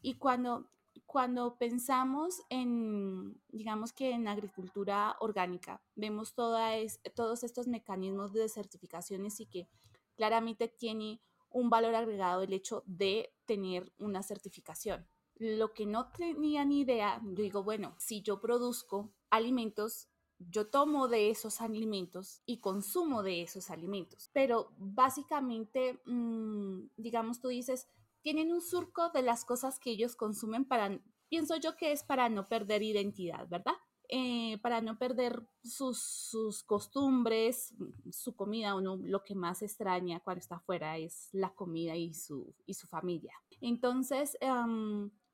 [0.00, 0.70] Y cuando
[1.06, 8.48] cuando pensamos en, digamos que en agricultura orgánica, vemos toda es, todos estos mecanismos de
[8.48, 9.68] certificaciones y que
[10.14, 15.06] claramente tiene un valor agregado el hecho de tener una certificación.
[15.40, 20.08] lo que no tenía ni idea, yo digo, bueno, si yo produzco alimentos,
[20.38, 24.30] yo tomo de esos alimentos y consumo de esos alimentos.
[24.32, 27.88] Pero básicamente, mm, digamos, tú dices,
[28.28, 32.28] tienen un surco de las cosas que ellos consumen para, pienso yo que es para
[32.28, 33.72] no perder identidad, ¿verdad?
[34.10, 37.74] Eh, para no perder sus, costumbres,
[38.10, 42.54] su comida, uno lo que más extraña cuando está afuera es la comida y su,
[42.66, 43.32] y su familia.
[43.62, 44.36] Entonces,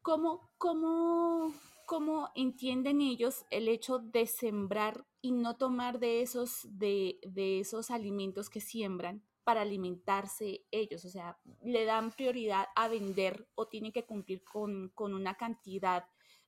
[0.00, 1.52] ¿cómo, cómo,
[1.86, 7.90] cómo entienden ellos el hecho de sembrar y no tomar de esos, de, de esos
[7.90, 11.04] alimentos que siembran para alimentarse ellos?
[11.04, 16.04] O sea, le dan prioridad a vender o tienen que cumplir con, con una cantidad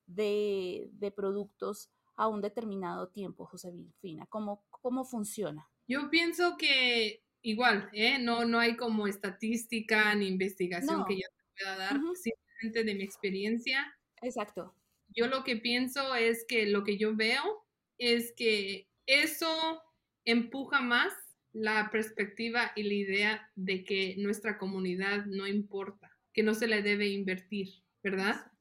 [0.06, 4.26] de, de productos a un determinado tiempo, José Fina?
[4.26, 5.68] ¿Cómo, cómo funciona?
[5.87, 8.18] Yo pienso que igual, ¿eh?
[8.18, 13.04] no, no hay como estadística ni investigación que yo te pueda dar, simplemente de mi
[13.04, 13.94] experiencia.
[14.20, 14.74] Exacto.
[15.14, 17.64] Yo lo que pienso es que lo que yo veo
[17.98, 19.82] es que eso
[20.24, 21.12] empuja más
[21.57, 26.83] la perspectiva y la idea de que nuestra comunidad no importa, que no se le
[26.83, 27.69] debe invertir,
[28.03, 28.53] ¿verdad?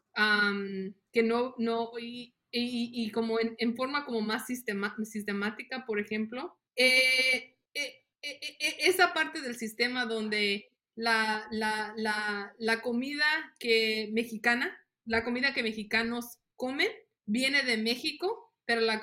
[1.11, 8.75] que no, no, y, como en, forma como más sistemática, por ejemplo, eh, eh, eh,
[8.79, 13.25] esa parte del sistema donde la, la, comida
[13.59, 16.89] que mexicana, la comida que mexicanos comen,
[17.25, 19.01] viene de México, pero la,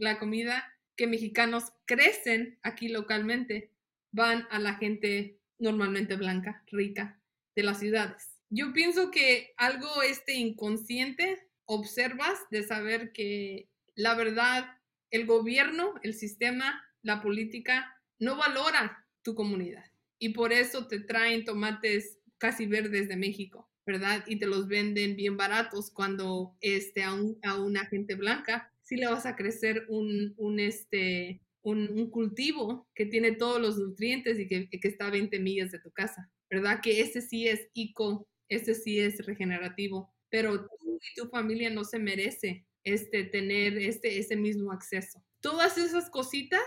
[0.00, 0.64] la comida
[0.98, 3.72] que mexicanos crecen aquí localmente
[4.10, 7.22] van a la gente normalmente blanca, rica,
[7.54, 8.36] de las ciudades.
[8.50, 14.76] Yo pienso que algo este inconsciente observas de saber que la verdad,
[15.10, 19.84] el gobierno, el sistema, la política no valora tu comunidad
[20.18, 24.24] y por eso te traen tomates casi verdes de México, ¿verdad?
[24.26, 27.14] Y te los venden bien baratos cuando este, a,
[27.56, 33.60] una gente blanca sí le vas a crecer un, este, un, cultivo que tiene todos
[33.60, 36.80] los nutrientes y que, que, está a 20 millas de tu casa, ¿verdad?
[36.82, 41.84] Que ese sí es eco, ese sí es regenerativo pero tú y tu familia no
[41.84, 45.22] se merece este, tener este, ese mismo acceso.
[45.40, 46.62] Todas esas cositas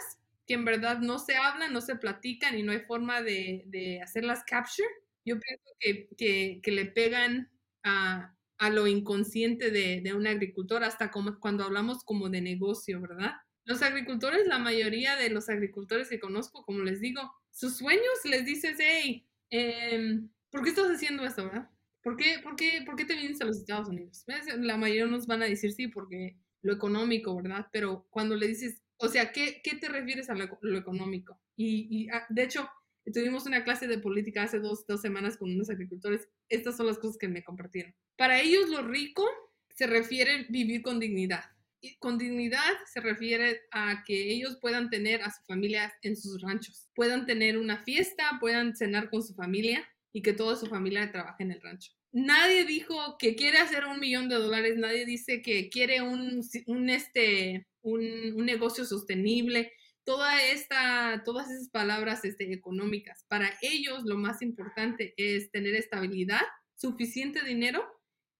[0.48, 4.02] que en verdad no se hablan, no se platican y no hay forma de, de
[4.02, 4.88] hacerlas capture,
[5.24, 7.52] yo pienso que, que, que le pegan
[7.84, 13.02] a, a lo inconsciente de, de, un agricultor, hasta como cuando hablamos como de negocio,
[13.02, 13.32] ¿verdad?
[13.66, 18.46] Los agricultores, la mayoría de los agricultores que conozco, como les digo, sus sueños les
[18.46, 20.20] dices, hey, eh,
[20.52, 21.72] ¿por qué estás haciendo esto, verdad?
[22.04, 24.26] ¿Por qué, por, qué, ¿Por qué te vienes a los Estados Unidos?
[24.60, 27.66] La mayoría nos van a decir sí, porque lo económico, ¿verdad?
[27.74, 31.42] Pero cuando le dices, o sea, ¿qué, qué te refieres a lo, económico?
[31.56, 32.70] Y, y, ah, de hecho,
[33.14, 36.28] tuvimos una clase de política hace dos, dos semanas con unos agricultores.
[36.50, 37.96] Estas son las cosas que me compartieron.
[38.16, 39.28] Para ellos lo rico
[39.70, 41.46] se refiere vivir con dignidad.
[41.84, 46.40] Y con dignidad se refiere a que ellos puedan tener a su familia en sus
[46.42, 49.84] ranchos, puedan tener una fiesta, puedan cenar con su familia,
[50.14, 51.92] y que toda su familia trabaje en el rancho.
[52.12, 56.90] Nadie dijo que quiere hacer un millón de dólares, nadie dice que quiere un, un
[56.90, 58.02] este, un,
[58.36, 59.72] un, negocio sostenible,
[60.04, 63.26] toda esta, todas esas palabras este, económicas.
[63.28, 66.42] Para ellos lo más importante es tener estabilidad,
[66.76, 67.86] suficiente dinero,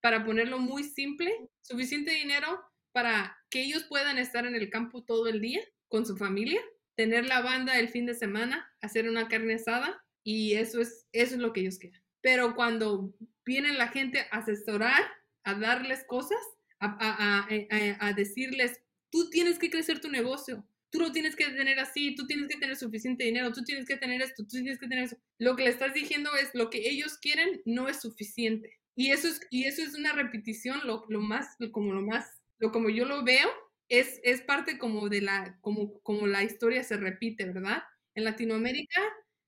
[0.02, 2.60] para ponerlo muy simple, suficiente dinero
[2.92, 6.62] para que ellos puedan estar en el campo todo el día con su familia,
[6.96, 11.36] tener la banda el fin de semana, hacer una carne asada, y eso es, eso
[11.36, 12.02] es lo que ellos quieren.
[12.22, 13.14] Pero cuando
[13.46, 15.04] viene la gente a asesorar,
[15.44, 16.40] a darles cosas,
[16.80, 21.80] a, a, a, decirles, tú tienes que crecer tu negocio, tú lo tienes que tener
[21.80, 24.88] así, tú tienes que tener suficiente dinero, tú tienes que tener esto, tú tienes que
[24.88, 25.18] tener eso.
[25.40, 28.78] Lo que le estás diciendo es lo que ellos quieren no es suficiente.
[28.96, 32.72] Y eso es, y eso es una repetición, lo, lo más, como lo más, lo
[32.72, 33.50] como yo lo veo,
[33.90, 37.84] es, es parte como de la, como, como la historia se repite, ¿verdad?
[38.14, 39.02] En Latinoamérica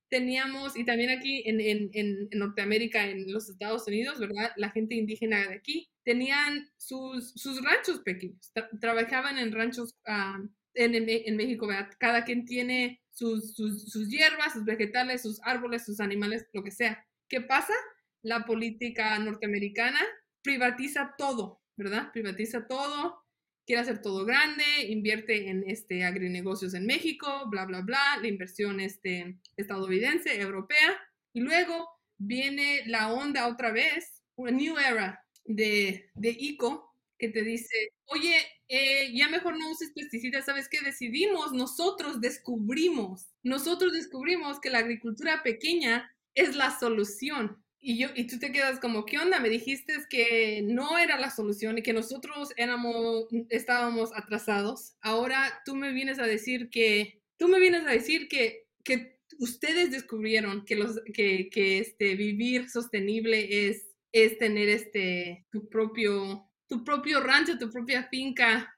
[0.08, 4.52] teníamos, y también aquí en, en, en, Norteamérica, en los Estados Unidos, ¿verdad?
[4.56, 10.42] La gente indígena de aquí tenían sus, sus ranchos pequeños, trabajaban en ranchos ah,
[10.74, 11.90] en, en, México, ¿verdad?
[11.98, 16.70] Cada quien tiene sus, sus, sus hierbas, sus vegetales, sus árboles, sus animales, lo que
[16.70, 17.06] sea.
[17.28, 17.74] ¿Qué pasa?
[18.22, 20.00] La política norteamericana
[20.42, 22.10] privatiza todo, ¿verdad?
[22.12, 23.24] Privatiza todo,
[23.66, 28.80] quiere hacer todo grande, invierte en este agrinegocios en México, bla, bla, bla, la inversión
[28.80, 31.00] este, estadounidense, europea,
[31.32, 37.42] y luego viene la onda otra vez, una new era de, de ICO, que te
[37.42, 38.36] dice, oye,
[38.68, 40.80] eh, ya mejor no uses pesticidas, ¿sabes qué?
[40.80, 48.26] Decidimos, nosotros descubrimos, nosotros descubrimos que la agricultura pequeña es la solución y, yo, y
[48.26, 49.40] tú te quedas como, ¿qué onda?
[49.40, 54.94] Me dijiste que no era la solución y que nosotros éramos, estábamos atrasados.
[55.02, 59.90] Ahora tú me vienes a decir que, tú me vienes a decir que, que ustedes
[59.90, 66.84] descubrieron que, los, que, que este, vivir sostenible es, es tener este, tu, propio, tu
[66.84, 68.76] propio rancho, tu propia finca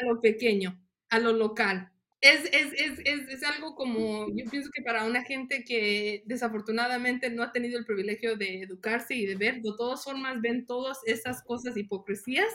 [0.00, 1.90] a lo pequeño, a lo local.
[2.20, 7.42] Es, es, es, es, algo como, yo pienso que para una gente que desafortunadamente no
[7.42, 11.42] ha tenido el privilegio de educarse y de ver, de todas formas ven todas esas
[11.42, 12.52] cosas hipocresías,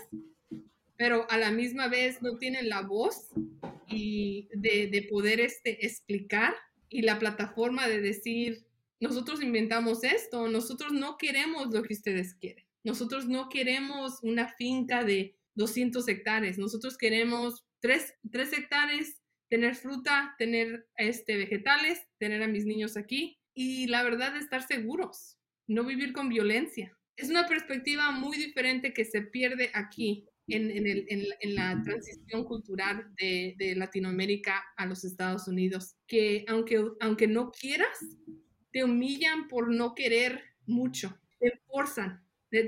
[0.98, 3.32] pero a la misma vez no tienen la voz
[3.88, 6.54] y de, de poder este, explicar
[6.90, 8.66] y la plataforma de decir,
[9.00, 15.04] nosotros inventamos esto, nosotros no queremos lo que ustedes quieren, nosotros no queremos una finca
[15.04, 22.48] de 200 hectáreas, nosotros queremos 3, 3 hectáreas tener fruta, tener este, vegetales, tener a
[22.48, 26.98] mis niños aquí y la verdad estar seguros, no vivir con violencia.
[27.16, 33.56] Es una perspectiva muy diferente que se pierde aquí en, en, la transición cultural de,
[33.58, 37.98] de, Latinoamérica a los Estados Unidos, que aunque, aunque no quieras,
[38.72, 42.64] te humillan por no querer mucho, te forzan, te,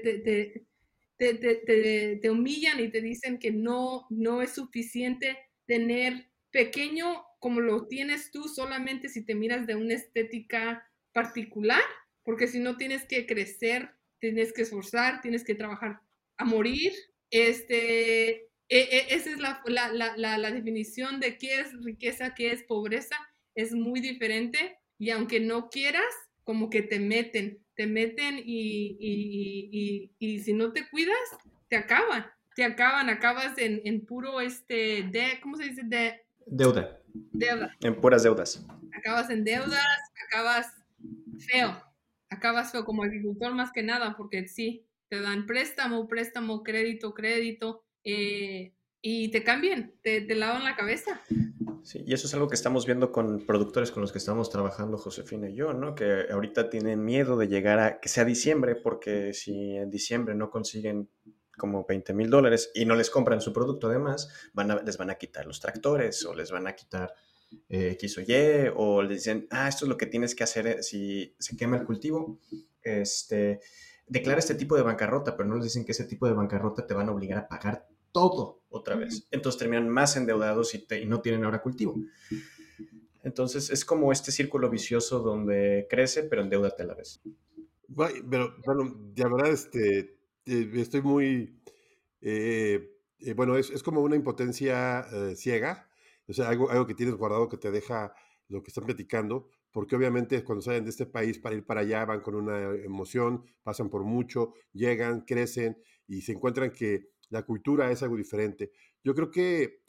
[1.17, 7.87] te, te, humillan y te dicen que no, no es suficiente tener pequeño como lo
[7.87, 11.81] tienes tú solamente si te miras de una estética particular,
[12.23, 16.01] porque si no tienes que crecer, tienes que esforzar, tienes que trabajar
[16.37, 16.93] a morir.
[17.29, 22.63] Este, e, e, esa es la, la, la, definición de qué es riqueza, qué es
[22.63, 23.15] pobreza,
[23.55, 26.13] es muy diferente y aunque no quieras,
[26.43, 31.15] como que te meten, te meten y, y, y, y si no te cuidas,
[31.69, 35.83] te acaban, te acaban, acabas en, en puro, este, de, ¿cómo se dice?
[35.85, 36.99] De, Deuda.
[37.13, 37.75] Deuda.
[37.81, 38.65] En puras deudas.
[38.93, 39.85] Acabas en deudas,
[40.27, 40.73] acabas
[41.39, 41.83] feo.
[42.29, 47.83] Acabas feo como agricultor más que nada, porque sí, te dan préstamo, préstamo, crédito, crédito,
[48.03, 51.21] eh, y te cambian, te, te lavan la cabeza.
[51.83, 54.97] Sí, y eso es algo que estamos viendo con productores con los que estamos trabajando,
[54.97, 55.95] Josefina y yo, ¿no?
[55.95, 60.49] Que ahorita tienen miedo de llegar a que sea diciembre, porque si en diciembre no
[60.49, 61.09] consiguen
[61.57, 65.09] como 20 mil dólares y no les compran su producto además, van a, les van
[65.09, 67.13] a quitar los tractores o les van a quitar
[67.69, 70.67] eh, X o Y o les dicen, ah, esto es lo que tienes que hacer
[70.67, 72.39] eh, si se quema el cultivo,
[72.81, 73.59] este,
[74.05, 76.93] declara este tipo de bancarrota, pero no les dicen que ese tipo de bancarrota te
[76.93, 79.27] van a obligar a pagar todo otra vez.
[79.31, 81.95] Entonces terminan más endeudados y, y no tienen ahora cultivo.
[83.23, 87.21] Entonces es como este círculo vicioso donde crece, pero endeudate a la vez.
[88.29, 91.59] Pero, bueno, de verdad, este, eh, estoy muy,
[92.21, 95.89] eh, eh, bueno, es, es, como una impotencia ciega,
[96.27, 98.13] o sea, algo, algo que tienes guardado que te deja
[98.49, 102.05] lo que están platicando, porque obviamente cuando salen de este país para ir para allá
[102.05, 107.91] van con una emoción, pasan por mucho, llegan, crecen y se encuentran que la cultura
[107.91, 108.71] es algo diferente.
[109.03, 109.81] Yo creo que,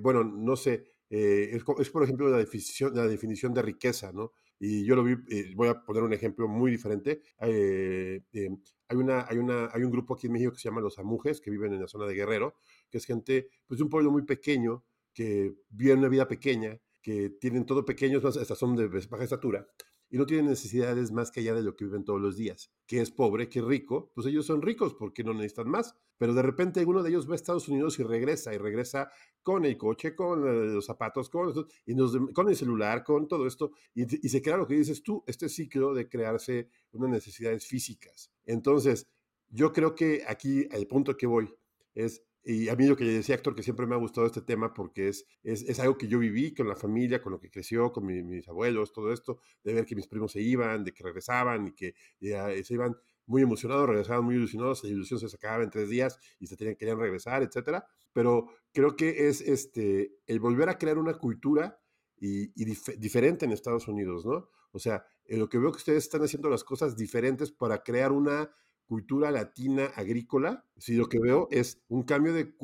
[0.00, 4.32] bueno, no sé, es, es, por ejemplo la definición, la definición de riqueza, ¿no?
[4.58, 7.22] Y yo lo vi, eh, voy a poner un ejemplo muy diferente.
[7.40, 8.48] Eh, eh,
[8.88, 11.40] hay, una, hay, una, hay un grupo aquí en México que se llama Los Amujes,
[11.40, 12.56] que viven en la zona de Guerrero,
[12.90, 17.66] que es gente pues, un pueblo muy pequeño, que vive una vida pequeña, que tienen
[17.66, 19.66] todo pequeños, hasta son de baja estatura,
[20.08, 22.70] y no tienen necesidades más que allá de lo que viven todos los días.
[22.86, 25.94] Que es pobre, que es rico, pues ellos son ricos porque no necesitan más.
[26.18, 29.10] Pero de repente uno de ellos va a Estados Unidos y regresa, y regresa
[29.42, 31.52] con el coche, con eh, los zapatos, con,
[31.84, 31.94] y
[32.32, 35.48] con el celular, con todo esto, y, y se crea lo que dices tú, este
[35.48, 38.32] ciclo de crearse unas necesidades físicas.
[38.44, 39.08] Entonces,
[39.48, 41.54] yo creo que aquí el punto que voy
[41.94, 44.72] es y a mí lo que decía Héctor, que siempre me ha gustado este tema
[44.72, 48.06] porque es, es, algo que yo viví con la familia, con lo que creció, con
[48.06, 51.72] mis abuelos, todo esto, de ver que mis primos se iban, de que regresaban y
[51.72, 52.94] que se iban
[53.26, 56.76] muy emocionados, regresaban muy ilusionados, la ilusión se sacaba en tres días y se tenían,
[56.76, 57.84] querían regresar, etcétera.
[58.12, 61.80] Pero creo que es este, el volver a crear una cultura
[62.16, 64.48] y, diferente en Estados Unidos, ¿no?
[64.70, 68.12] O sea, en lo que veo que ustedes están haciendo las cosas diferentes para crear
[68.12, 68.50] una
[68.86, 72.54] cultura latina agrícola, si lo que veo es un cambio de,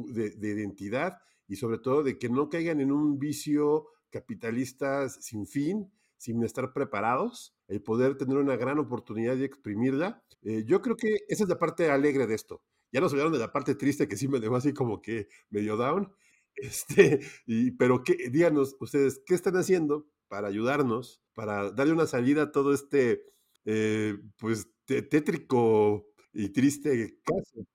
[0.40, 1.18] identidad
[1.48, 6.72] y sobre todo de que no caigan en un vicio capitalista sin fin, sin estar
[6.72, 10.22] preparados, el poder tener una gran oportunidad de exprimirla.
[10.42, 12.62] Eh, yo creo que esa es la parte alegre de esto.
[12.92, 15.76] Ya nos hablaron de la parte triste que sí me dejó así como que medio
[15.76, 16.12] down.
[16.54, 22.42] Este, y, pero que, díganos ustedes, ¿qué están haciendo para ayudarnos, para darle una salida
[22.42, 23.24] a todo este,
[23.64, 27.66] eh, pues, tétrico y triste caso,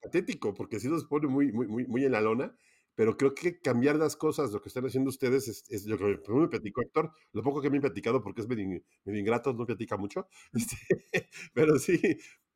[0.00, 2.56] patético, porque si nos pone muy, muy, muy, muy en la lona,
[2.98, 6.20] pero creo que cambiar las cosas, lo que están haciendo ustedes, es, es lo que
[6.28, 9.66] me platicó Héctor, lo poco que me han platicado, porque es medio, medio ingrato, no
[9.66, 10.76] platica mucho, este,
[11.54, 12.00] pero sí,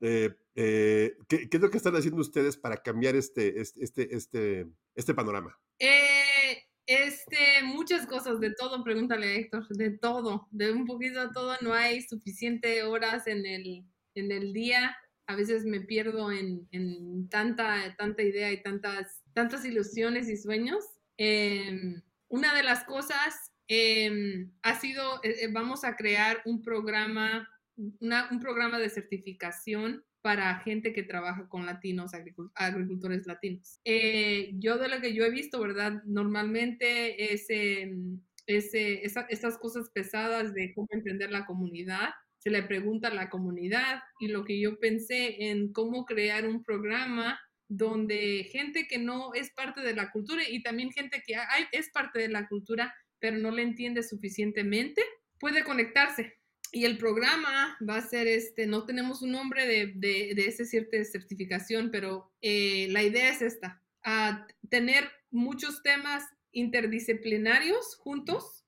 [0.00, 4.16] eh, eh, ¿qué, ¿qué, es lo que están haciendo ustedes para cambiar este, este, este,
[4.16, 4.66] este,
[4.96, 5.56] este panorama?
[5.78, 11.32] Eh, este, muchas cosas, de todo, pregúntale a Héctor, de todo, de un poquito de
[11.32, 13.86] todo, no hay suficiente horas en el,
[14.16, 19.64] en el día, a veces me pierdo en, en tanta, tanta idea y tantas tantas
[19.64, 20.84] ilusiones y sueños.
[21.16, 27.48] Em, una de las cosas em, ha sido, eh, eh, vamos a crear un programa,
[27.76, 32.12] un programa de certificación para gente que trabaja con latinos,
[32.54, 33.80] agricultores latinos.
[33.84, 36.02] Eh, yo de lo que yo he visto, ¿verdad?
[36.04, 42.10] Normalmente ese, em, ese, estas cosas pesadas de cómo entender la comunidad,
[42.42, 46.64] se le pregunta a la comunidad y lo que yo pensé en cómo crear un
[46.64, 51.36] programa donde gente que no es parte de la cultura y también gente que
[51.70, 55.02] es parte de la cultura, pero no le entiende suficientemente,
[55.38, 56.34] puede conectarse.
[56.72, 60.64] Y el programa va a ser este, no tenemos un nombre de, de, de esa
[60.64, 68.61] cierta certificación, pero eh, la idea es esta, a tener muchos temas interdisciplinarios juntos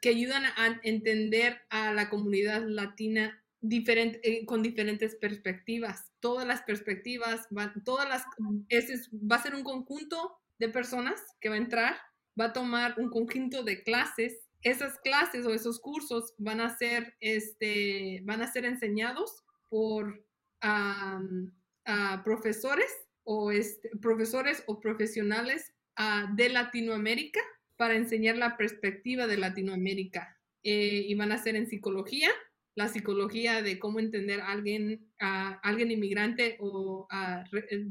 [0.00, 6.12] que ayudan a entender a la comunidad latina eh, con diferentes perspectivas.
[6.20, 7.48] Todas las perspectivas,
[7.84, 8.24] todas las,
[9.12, 11.96] va a ser un conjunto de personas que va a entrar,
[12.40, 14.48] va a tomar un conjunto de clases.
[14.62, 20.24] Esas clases o esos cursos van a ser, este, van a ser enseñados por
[22.24, 22.92] profesores
[23.24, 27.40] o este, profesores o profesionales ah, de Latinoamérica
[27.78, 30.36] para enseñar la perspectiva de Latinoamérica.
[30.64, 32.28] Eh, y van a ser en psicología,
[32.74, 37.86] la psicología de cómo entender a alguien, a alguien inmigrante o a eh,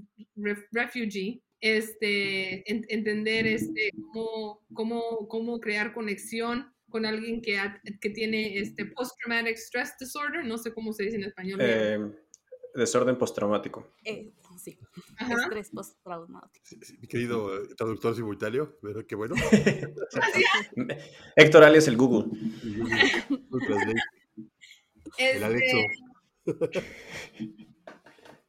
[0.72, 7.58] refugee, este, entender este, cómo, cómo, cómo, crear conexión con alguien que,
[8.00, 11.60] que tiene este post-traumatic stress disorder, no sé cómo se dice en español.
[11.62, 12.00] Eh,
[12.76, 13.88] desorden postraumático.
[14.72, 16.66] Eh, sí, estrés postraumático.
[17.00, 19.36] mi querido traductor simultáneo, qué bueno.
[21.36, 22.32] Héctor alias el Google.
[25.18, 25.88] Este,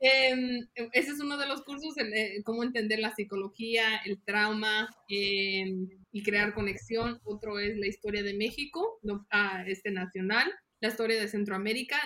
[0.01, 5.89] em, ese es uno de los cursos, eh, cómo entender la psicología, el trauma em,
[6.13, 7.21] y crear conexión.
[7.25, 9.01] Otro es la historia de México,
[9.67, 11.99] este nacional, la historia de Centroamérica,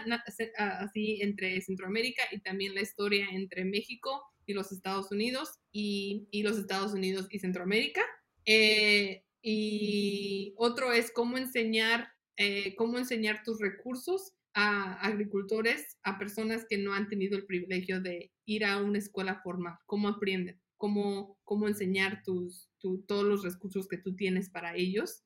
[0.56, 6.42] así entre Centroamérica y también la historia entre México y los Estados Unidos y, y
[6.42, 8.02] los Estados Unidos y Centroamérica.
[8.44, 16.66] Eh, y otro es cómo enseñar, eh, cómo enseñar tus recursos a agricultores, a personas
[16.68, 21.38] que no han tenido el privilegio de ir a una escuela formal, cómo aprenden, cómo,
[21.44, 22.68] cómo enseñar tus,
[23.06, 25.22] todos los recursos que tú tienes para ellos.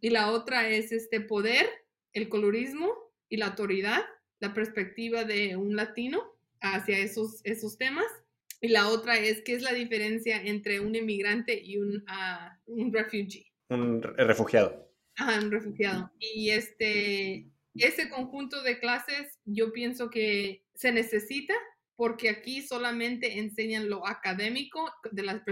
[0.00, 1.66] y la otra es este poder,
[2.12, 2.92] el colorismo
[3.28, 4.02] y la autoridad,
[4.40, 6.22] la perspectiva de un latino
[6.60, 8.06] hacia esos, esos temas.
[8.60, 12.92] Y la otra es qué es la diferencia entre un inmigrante y un, uh, un
[12.92, 13.52] refugee.
[13.68, 14.90] Un refugiado.
[15.16, 16.10] Ajá, un refugiado.
[16.18, 21.54] Y este, ese conjunto de clases yo pienso que se necesita
[21.96, 25.42] porque aquí solamente enseñan lo académico de la,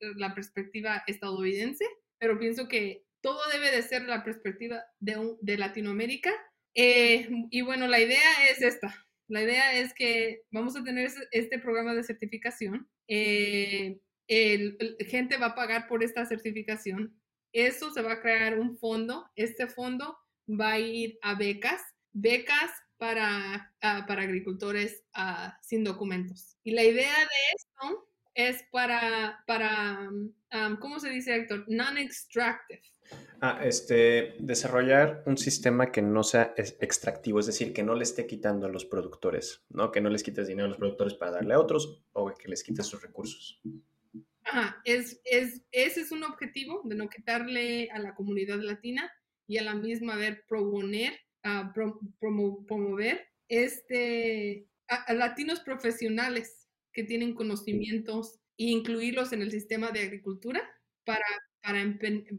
[0.00, 1.84] la perspectiva estadounidense,
[2.18, 6.30] pero pienso que todo debe de ser la perspectiva de, de Latinoamérica.
[6.76, 9.04] Eh, y bueno, la idea es esta.
[9.26, 12.88] La idea es que vamos a tener este programa de certificación.
[13.08, 13.98] Eh,
[14.28, 17.20] el, gente va a pagar por esta certificación.
[17.52, 19.28] Eso se va a crear un fondo.
[19.34, 20.16] Este fondo
[20.48, 26.58] va a ir a becas, becas para, ah, para agricultores ah, sin documentos.
[26.62, 30.10] Y la idea de esto es para, para
[30.78, 31.64] ¿cómo se dice, Héctor?
[31.68, 32.82] Non-extractive.
[33.40, 38.26] Ah, este, desarrollar un sistema que no sea extractivo, es decir, que no le esté
[38.26, 39.90] quitando a los productores, ¿no?
[39.90, 42.62] Que no les quites dinero a los productores para darle a otros o que les
[42.62, 43.60] quites sus recursos.
[44.44, 49.10] Ajá, es, es, ese es un objetivo de no quitarle a la comunidad latina
[49.46, 51.12] y a la misma vez proponer,
[51.44, 51.72] uh,
[52.66, 56.55] promover este, a, latinos profesionales
[56.96, 60.62] que tienen conocimientos e incluirlos en el sistema de agricultura
[61.04, 61.26] para,
[61.60, 61.84] para,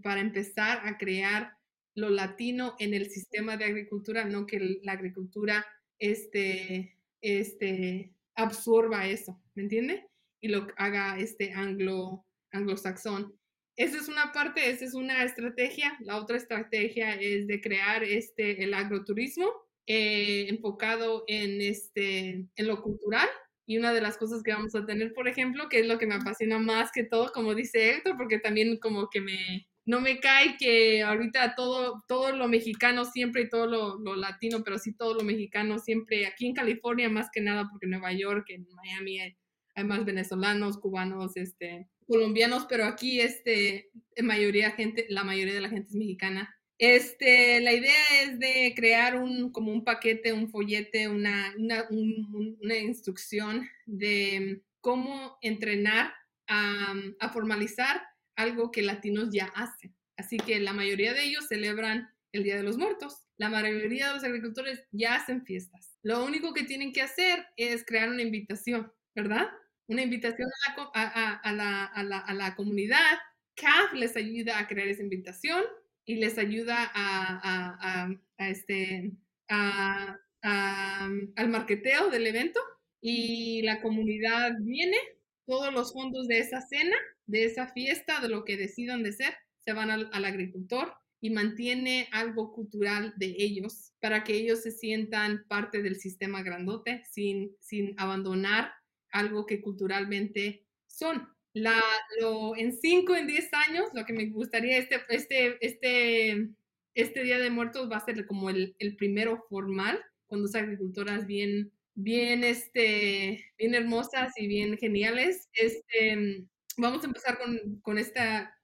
[0.01, 1.53] para empezar a crear
[1.93, 5.63] lo latino en el sistema de agricultura, no que la agricultura
[5.99, 10.07] este, este, absorba eso, ¿me entiende?
[10.41, 13.37] Y lo haga este anglo, anglosaxón.
[13.75, 15.95] Esa es una parte, esa es una estrategia.
[15.99, 19.53] La otra estrategia es de crear este, el agroturismo
[19.85, 23.29] eh, enfocado en, este, en lo cultural,
[23.67, 26.07] Y una de las cosas que vamos a tener, por ejemplo, que es lo que
[26.07, 30.19] me apasiona más que todo, como dice Héctor, porque también como que me, no me
[30.19, 35.13] cae que ahorita todo, todo lo mexicano siempre y todo lo, latino, pero sí todo
[35.13, 39.19] lo mexicano siempre, aquí en California más que nada, porque en Nueva York, en Miami
[39.19, 39.37] hay,
[39.75, 43.89] hay más venezolanos, cubanos, este, colombianos, pero aquí este,
[44.23, 46.56] mayoría gente, la mayoría de la gente es mexicana.
[46.79, 52.77] Este, la idea es de crear un, como un paquete, un follete, una, una, una
[52.77, 56.13] instrucción de cómo entrenar
[56.47, 56.93] a,
[57.33, 58.01] formalizar
[58.35, 59.95] algo que latinos ya hacen.
[60.17, 63.27] Así que la mayoría de ellos celebran el Día de los Muertos.
[63.37, 65.97] La mayoría de los agricultores ya hacen fiestas.
[66.03, 69.49] Lo único que tienen que hacer es crear una invitación, ¿verdad?
[69.87, 70.47] Una invitación
[70.93, 73.17] a la, a, la, a la, comunidad.
[73.55, 75.63] CAF les ayuda a crear esa invitación
[76.07, 79.11] y les ayuda a, este,
[79.49, 82.61] al marketeo del evento
[83.01, 84.97] y la comunidad viene,
[85.45, 86.95] todos los fondos de esa cena,
[87.25, 91.29] de esa fiesta, de lo que decidan de ser, se van al, al agricultor y
[91.29, 97.55] mantiene algo cultural de ellos para que ellos se sientan parte del sistema grandote sin,
[97.59, 98.71] sin abandonar
[99.11, 101.81] algo que culturalmente son la,
[102.19, 106.49] lo, en 5, en 10 años, lo que me gustaría, este, este, este,
[106.93, 111.25] este Día de Muertos va a ser como el, el primero formal, con dos agricultoras
[111.25, 115.49] bien, bien, este, bien hermosas y bien geniales.
[115.53, 116.45] Este,
[116.77, 118.55] vamos a empezar con, con, esta,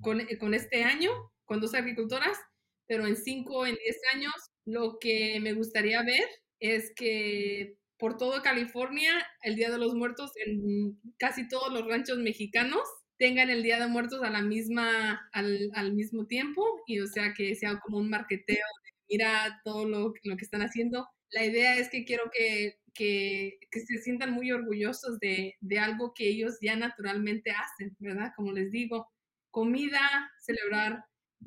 [0.00, 1.10] con, con este año,
[1.44, 2.38] con dos agricultoras,
[2.86, 4.34] pero en 5, en 10 años,
[4.64, 6.28] lo que me gustaría ver
[6.60, 12.18] es que por todo California el Día de los Muertos en casi todos los ranchos
[12.18, 12.82] mexicanos
[13.18, 17.34] tengan el Día de Muertos a la misma, al, al mismo tiempo y o sea
[17.34, 21.08] que sea como un marketeo de mira todo lo, lo que están haciendo.
[21.30, 26.12] La idea es que quiero que, que, que se sientan muy orgullosos de, de, algo
[26.14, 28.32] que ellos ya naturalmente hacen, ¿verdad?
[28.36, 29.08] Como les digo,
[29.50, 31.04] comida, celebrar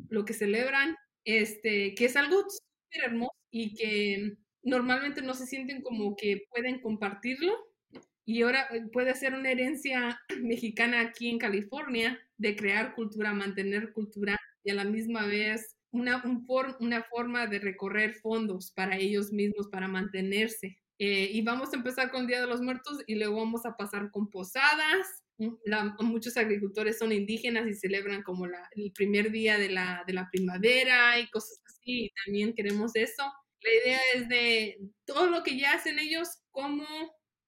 [0.09, 0.95] lo que celebran,
[1.25, 6.79] este, que es algo súper hermoso y que normalmente no se sienten como que pueden
[6.81, 7.53] compartirlo
[8.25, 13.93] y ahora eh, puede ser una herencia mexicana aquí en California de crear cultura, mantener
[13.93, 16.45] cultura y a la misma vez una, un
[16.79, 20.77] una forma de recorrer fondos para ellos mismos, para mantenerse.
[20.99, 24.09] Eh, y vamos a empezar con Día de los Muertos y luego vamos a pasar
[24.11, 25.23] con posadas.
[25.65, 30.29] La, muchos agricultores son indígenas y celebran como el primer día de la, de la
[30.31, 32.05] primavera y cosas así.
[32.05, 33.23] Y también queremos eso
[33.63, 36.85] la idea es de todo lo que ya hacen ellos, cómo,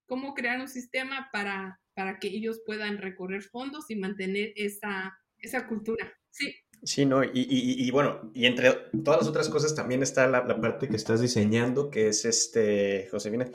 [0.05, 5.67] cómo crear un sistema para, para que ellos puedan recorrer fondos y mantener esa, esa
[5.67, 6.13] cultura.
[6.29, 6.53] Sí.
[6.85, 8.71] Sí, no, y, y, y, bueno, y entre
[9.05, 13.07] todas las otras cosas también está la, la parte que estás diseñando, que es este,
[13.09, 13.49] Josefina,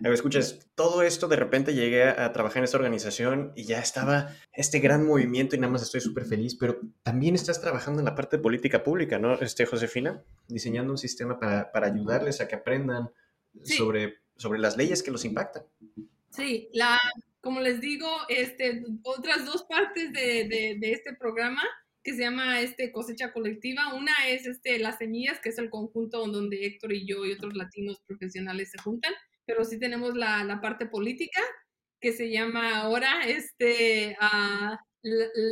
[0.00, 3.80] a ver, escuchas, todo esto de repente llegué a, trabajar en esta organización y ya
[3.80, 8.04] estaba este gran movimiento y nada más estoy súper feliz, pero también estás trabajando en
[8.04, 10.22] la parte de política pública, ¿no, este, Josefina?
[10.46, 13.10] Diseñando un sistema para, para ayudarles a que aprendan
[13.62, 15.64] sobre, sobre las leyes que los impactan.
[16.30, 16.98] Sí, la,
[17.40, 21.62] como les digo, este, otras dos partes de, de, de este programa
[22.04, 23.94] que se llama este cosecha colectiva.
[23.94, 27.54] Una es este las semillas, que es el conjunto donde Héctor y yo y otros
[27.54, 29.12] latinos profesionales se juntan
[29.48, 31.40] pero sí tenemos la, la parte política
[32.00, 34.76] que se llama ahora este, uh,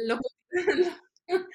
[0.07, 0.21] lo,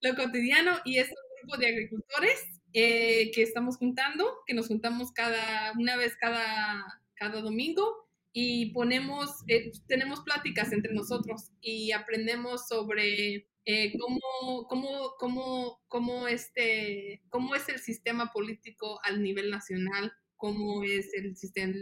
[0.00, 5.12] lo, cotidiano y es un grupo de agricultores eh, que estamos juntando, que nos juntamos
[5.12, 12.66] cada, una vez cada, cada domingo y ponemos, eh, tenemos pláticas entre nosotros y aprendemos
[12.66, 20.14] sobre eh, cómo, cómo, cómo, cómo, este, cómo es el sistema político al nivel nacional,
[20.44, 21.74] cómo es el sistema,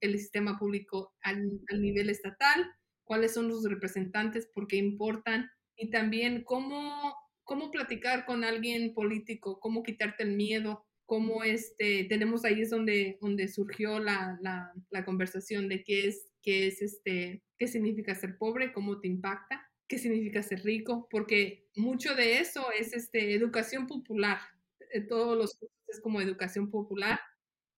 [0.00, 2.66] el sistema público al, al nivel estatal,
[3.04, 9.60] cuáles son los representantes, por qué importan, y también cómo, cómo platicar con alguien político,
[9.60, 15.04] cómo quitarte el miedo, cómo este, tenemos ahí es donde, donde surgió la, la, la
[15.04, 19.98] conversación de qué es, qué es este, qué significa ser pobre, cómo te impacta, qué
[19.98, 24.38] significa ser rico, porque mucho de eso es este, educación popular,
[24.90, 27.20] eh, todos los cursos es como educación popular,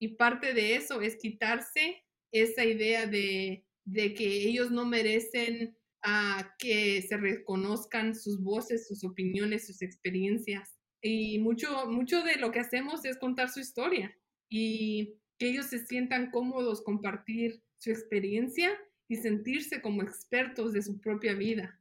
[0.02, 7.00] y parte de eso es quitarse esa idea de, que ellos no merecen a que
[7.02, 10.76] se reconozcan sus voces, sus opiniones, sus experiencias.
[11.00, 14.12] Y mucho, mucho de lo que hacemos es contar su historia
[14.50, 18.76] y que ellos se sientan cómodos compartir su experiencia
[19.06, 21.80] y sentirse como expertos de su propia vida,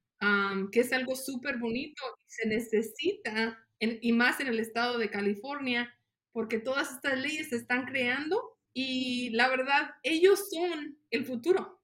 [0.72, 5.91] que es algo súper bonito y se necesita, y más en el estado de California,
[6.32, 8.41] porque todas estas leyes se están creando
[8.73, 11.82] Y la verdad, ellos son el futuro.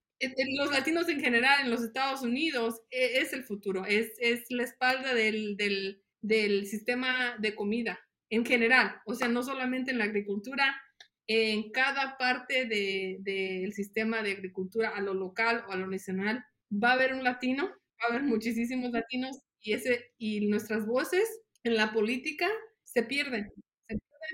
[0.57, 4.63] Los latinos en general en los Estados Unidos e, es el futuro, es, es la
[4.63, 10.05] espalda del, del, del sistema de comida en general, o sea, no solamente en la
[10.05, 10.75] agricultura,
[11.27, 16.43] en cada parte del de, sistema de agricultura, a lo local o a lo nacional,
[16.71, 21.41] va a haber un latino, va a haber muchísimos latinos y, ese, y nuestras voces
[21.63, 22.47] en la política
[22.83, 23.51] se pierden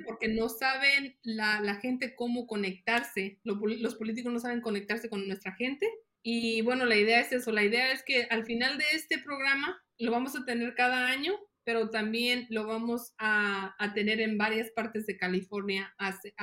[0.06, 3.39] porque no saben la, la gente cómo conectarse.
[3.44, 5.88] Los, los, políticos no saben conectarse con nuestra gente.
[6.22, 7.52] Y bueno, la idea es eso.
[7.52, 11.34] La idea es que al final de este programa lo vamos a tener cada año,
[11.64, 16.34] pero también lo vamos a, a tener en varias partes de California hace,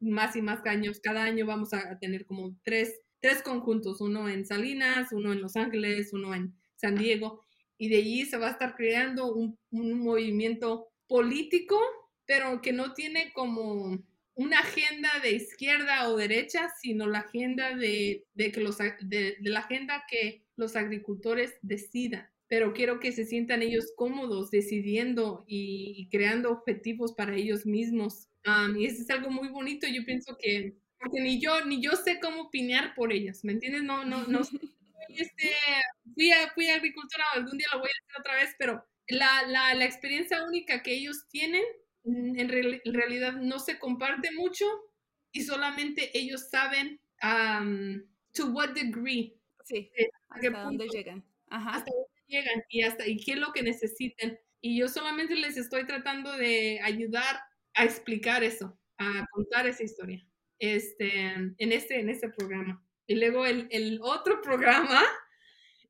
[0.00, 1.00] más y más años.
[1.02, 5.56] Cada año vamos a tener como tres, tres conjuntos, uno en Salinas, uno en Los
[5.56, 7.44] Ángeles, uno en San Diego.
[7.76, 11.78] Y de allí se va a estar creando un, un movimiento político
[12.26, 13.98] pero que no tiene como
[14.34, 20.04] una agenda de izquierda o derecha, sino la agenda de, que los, de, la agenda
[20.08, 22.28] que los agricultores decidan.
[22.48, 28.28] Pero quiero que se sientan ellos cómodos decidiendo y, creando objetivos para ellos mismos.
[28.76, 29.86] y eso es algo muy bonito.
[29.86, 33.82] Yo pienso que, porque ni yo, ni yo sé cómo opinar por ellos, ¿me entiendes?
[33.82, 34.40] No, no, no.
[35.08, 35.52] Este,
[36.14, 39.46] fui, a, fui a agricultura, algún día lo voy a hacer otra vez, pero la,
[39.46, 41.62] la, la experiencia única que ellos tienen
[42.04, 44.66] Mm, en, realidad no se comparte mucho
[45.32, 48.02] y solamente ellos saben um,
[48.32, 49.34] to what degree.
[49.64, 49.90] Sí,
[50.28, 51.24] hasta dónde llegan.
[51.48, 54.38] Hasta dónde llegan y hasta y qué es lo que necesiten.
[54.60, 57.40] Y yo solamente les estoy tratando de ayudar
[57.74, 60.26] a explicar eso, a contar esa historia
[60.58, 62.82] este, en, este, en este programa.
[63.06, 65.02] Y luego el, el otro programa,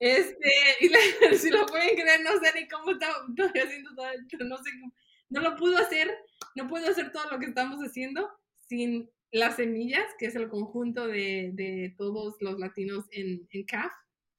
[0.01, 0.51] este,
[0.81, 4.07] y si lo pueden creer, no sé ni cómo está, estoy haciendo todo,
[4.47, 4.93] no sé cómo
[5.35, 6.09] no lo pudo hacer,
[6.55, 8.31] no puedo hacer todo lo que estamos haciendo
[8.69, 13.93] sin las semillas, que es el conjunto de, todos los latinos en, en, CAF,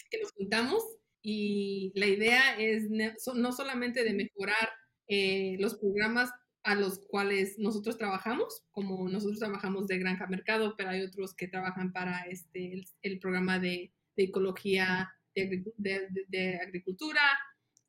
[0.10, 0.84] que nos juntamos.
[1.22, 4.70] Y la idea es no solamente de mejorar
[5.08, 6.32] eh, los programas
[6.64, 11.48] a los cuales nosotros trabajamos, como nosotros trabajamos de Granja Mercado, pero hay otros que
[11.48, 17.22] trabajan para este, el, programa de, ecología de, de, agricultura,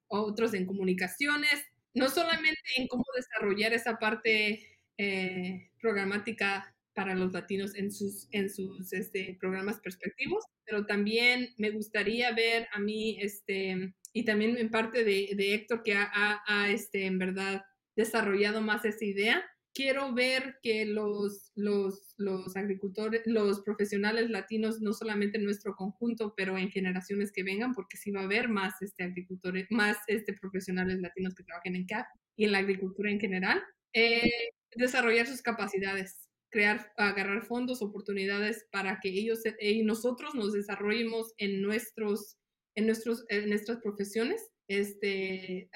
[0.09, 1.64] otros en comunicaciones,
[1.97, 4.68] no solamente en cómo desarrollar esa parte
[4.99, 11.70] eh, programática para los latinos en sus, en sus este, programas perspectivos, pero también me
[11.70, 16.70] gustaría ver a mí, este, y también en parte de, de Héctor, que ha, ha,
[16.70, 17.64] este, en verdad
[17.97, 19.42] desarrollado más esa idea,
[19.77, 26.33] quiero ver que los, los, los, agricultores, los profesionales latinos, no solamente en nuestro conjunto,
[26.35, 30.33] pero en generaciones que vengan, porque sí va a haber más este, agricultores, más este,
[30.33, 32.07] profesionales latinos que trabajen en CAP
[32.37, 33.62] y en la agricultura en general,
[33.93, 34.31] eh,
[34.74, 41.61] desarrollar sus capacidades, crear, agarrar fondos, oportunidades para que ellos y nosotros nos desarrollemos en,
[41.61, 42.39] nuestros,
[42.77, 44.43] en, nuestros, en nuestras profesiones.
[44.68, 45.68] Este,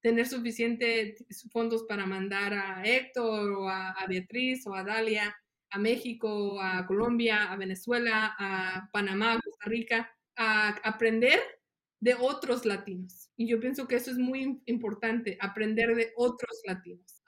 [0.00, 5.34] tener suficientes fondos para mandar a Héctor o a, Beatriz o a Dalia
[5.70, 11.38] a México, a Colombia, a Venezuela, a Panamá, a Costa Rica, a aprender
[12.00, 13.30] de otros latinos.
[13.36, 17.22] Y yo pienso que eso es muy importante, aprender de otros latinos,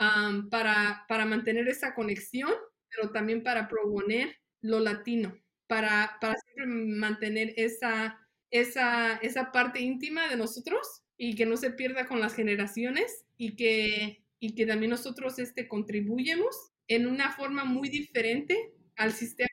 [0.51, 2.53] para, para mantener esa conexión,
[2.89, 8.19] pero también para proponer lo latino, para, para siempre mantener esa,
[8.51, 13.55] esa, esa parte íntima de nosotros y que no se pierda con las generaciones y
[13.55, 19.51] que, y que también nosotros este, contribuyemos en una forma muy diferente al sistema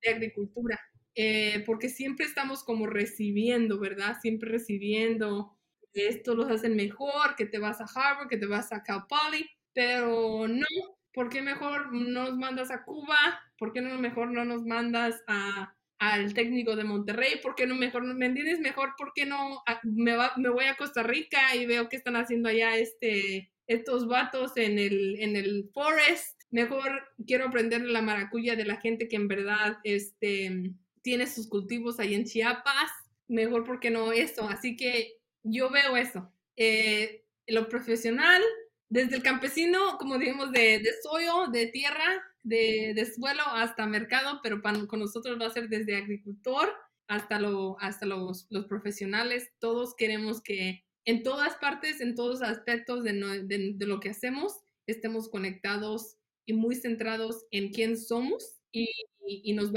[0.00, 0.78] de agricultura,
[1.16, 4.18] eh, porque siempre estamos como recibiendo, ¿verdad?
[4.22, 5.58] Siempre recibiendo,
[5.92, 9.50] esto los hacen mejor, que te vas a Harvard, que te vas a Cal Poly,
[9.72, 10.64] pero no,
[11.12, 13.16] ¿por qué mejor nos mandas a Cuba?
[13.58, 17.74] ¿Por qué no mejor no nos mandas a al técnico de Monterrey, ¿por qué no
[17.74, 21.54] mejor, me entiendes mejor, por qué no ah, me, va, me voy a Costa Rica
[21.54, 26.42] y veo que están haciendo allá este, estos vatos en el, en el forest?
[26.50, 30.72] Mejor quiero aprender la maracuya de la gente que en verdad este,
[31.02, 32.90] tiene sus cultivos ahí en Chiapas,
[33.28, 34.48] mejor porque no eso.
[34.48, 36.32] Así que yo veo eso.
[36.56, 38.42] Eh, lo profesional,
[38.88, 44.62] desde el campesino, como dijimos, de, de soyo, de tierra, de, suelo hasta mercado, pero
[44.62, 46.72] con nosotros va a ser desde agricultor
[47.08, 49.50] hasta, lo, hasta los, los profesionales.
[49.58, 55.28] Todos queremos que en todas partes, en todos aspectos de, de, lo que hacemos, estemos
[55.28, 56.16] conectados
[56.46, 58.88] y muy centrados en quién somos y,
[59.26, 59.72] y, nos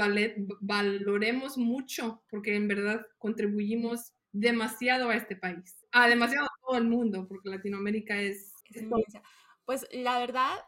[0.60, 6.84] valoremos mucho porque en verdad contribuimos demasiado a este país, a demasiado a todo el
[6.84, 8.52] mundo, porque Latinoamérica es...
[9.64, 10.58] Pues la verdad,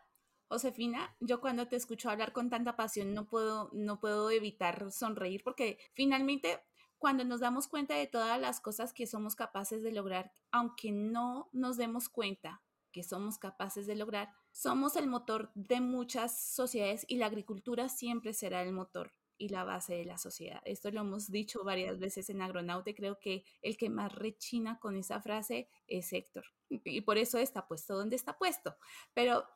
[0.51, 5.45] Josefina, yo cuando te escucho hablar con tanta pasión no puedo, no puedo evitar sonreír
[5.45, 6.61] porque finalmente
[6.99, 11.51] cuando nos damos cuenta de todas las cosas que somos capaces de lograr, aunque no
[11.53, 17.19] nos demos cuenta que somos capaces de lograr, somos el motor de muchas sociedades y
[17.19, 20.61] la agricultura siempre será el motor y la base de la sociedad.
[20.67, 24.79] Esto lo hemos dicho varias veces en Agronauta y creo que el que más rechina
[24.79, 26.45] con esa frase es Héctor.
[26.69, 28.77] Y por eso está puesto donde está puesto.
[29.15, 29.47] Pero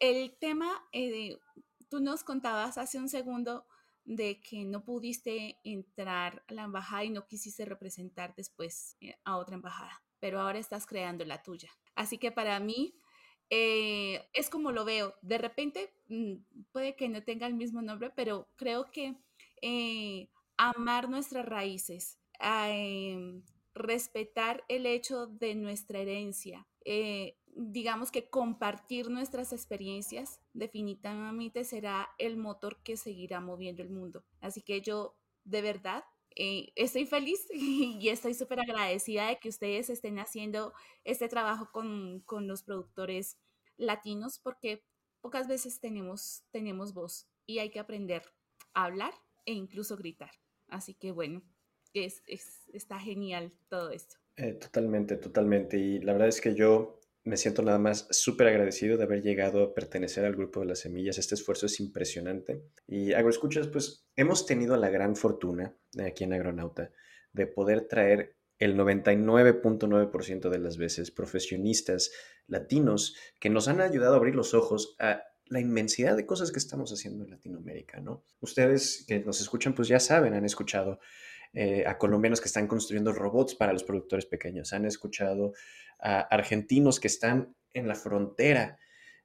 [0.00, 1.36] el, tema, eh,
[1.90, 3.66] tú nos contabas hace un segundo
[4.04, 9.38] de que no pudiste entrar a la embajada y no quisiste representar después eh, a
[9.38, 11.70] otra embajada, pero ahora estás creando la tuya.
[11.96, 12.94] Así que para mí
[13.54, 15.14] eh, es como lo veo.
[15.20, 16.36] De repente mm,
[16.72, 19.14] puede que no tenga el mismo nombre, pero creo que
[19.62, 23.42] eh, amar nuestras raíces, em,
[23.74, 32.36] respetar el hecho de nuestra herencia, eh, digamos que compartir nuestras experiencias definitivamente será el
[32.36, 34.24] motor que seguirá moviendo el mundo.
[34.40, 36.04] Así que yo de verdad
[36.34, 40.72] eh, estoy feliz y estoy súper agradecida de que ustedes estén haciendo
[41.04, 43.38] este trabajo con, con, los productores
[43.76, 44.84] latinos porque
[45.20, 48.22] pocas veces tenemos, tenemos voz y hay que aprender
[48.74, 49.12] a hablar
[49.44, 50.30] e incluso gritar.
[50.68, 51.42] Así que bueno,
[51.94, 52.22] es,
[52.72, 54.16] está genial todo esto.
[54.36, 55.78] Eh, totalmente, totalmente.
[55.78, 59.62] Y la verdad es que yo me siento nada más súper agradecido de haber llegado
[59.62, 61.18] a pertenecer al grupo de las semillas.
[61.18, 62.64] Este esfuerzo es impresionante.
[62.86, 66.90] Y agroescuchas, pues hemos tenido la gran fortuna aquí en Agronauta
[67.32, 72.12] de poder traer el 99.9% de las veces profesionistas
[72.46, 76.58] latinos que nos han ayudado a abrir los ojos a la inmensidad de cosas que
[76.58, 78.24] estamos haciendo en Latinoamérica, ¿no?
[78.40, 81.00] Ustedes que nos escuchan, pues ya saben, han escuchado
[81.52, 85.52] eh, a colombianos que están construyendo robots para los productores pequeños, han escuchado
[86.00, 88.78] a argentinos que están en la frontera,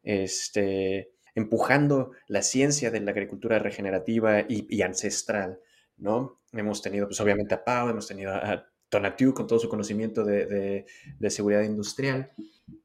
[0.03, 5.59] este, empujando la ciencia de la agricultura regenerativa y, ancestral,
[5.95, 6.41] ¿no?
[6.51, 10.85] Hemos tenido, pues obviamente a Pau, hemos tenido a Tonatiu con todo su conocimiento de,
[11.19, 12.31] de seguridad industrial.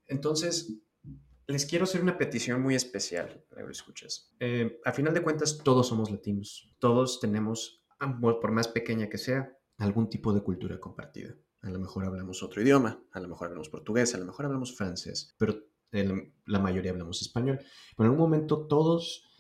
[0.07, 0.73] Entonces,
[1.47, 4.35] les quiero hacer una petición muy especial, escuchas.
[4.39, 6.75] Eh, a final de cuentas, todos somos latinos.
[6.79, 7.85] Todos tenemos,
[8.21, 11.35] por más pequeña que sea, algún tipo de cultura compartida.
[11.63, 14.77] A lo mejor hablamos otro idioma, a lo mejor hablamos portugués, a lo mejor hablamos
[14.77, 15.57] francés, pero
[15.91, 17.61] la mayoría hablamos español.
[17.97, 19.35] Pero en un momento todos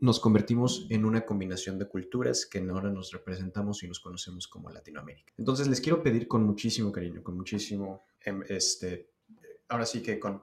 [0.00, 4.68] nos convertimos en una combinación de culturas que ahora nos representamos y nos conocemos como
[4.68, 5.32] Latinoamérica.
[5.38, 9.12] Entonces les quiero pedir con muchísimo cariño, con muchísimo, em, este,
[9.68, 10.42] ahora sí que con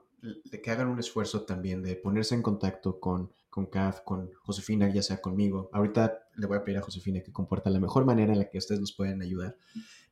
[0.63, 5.01] que hagan un esfuerzo también de ponerse en contacto con, con CAF, con Josefina, ya
[5.01, 5.69] sea conmigo.
[5.73, 8.57] Ahorita le voy a pedir a Josefina que comporta la mejor manera en la que
[8.57, 9.57] ustedes nos pueden ayudar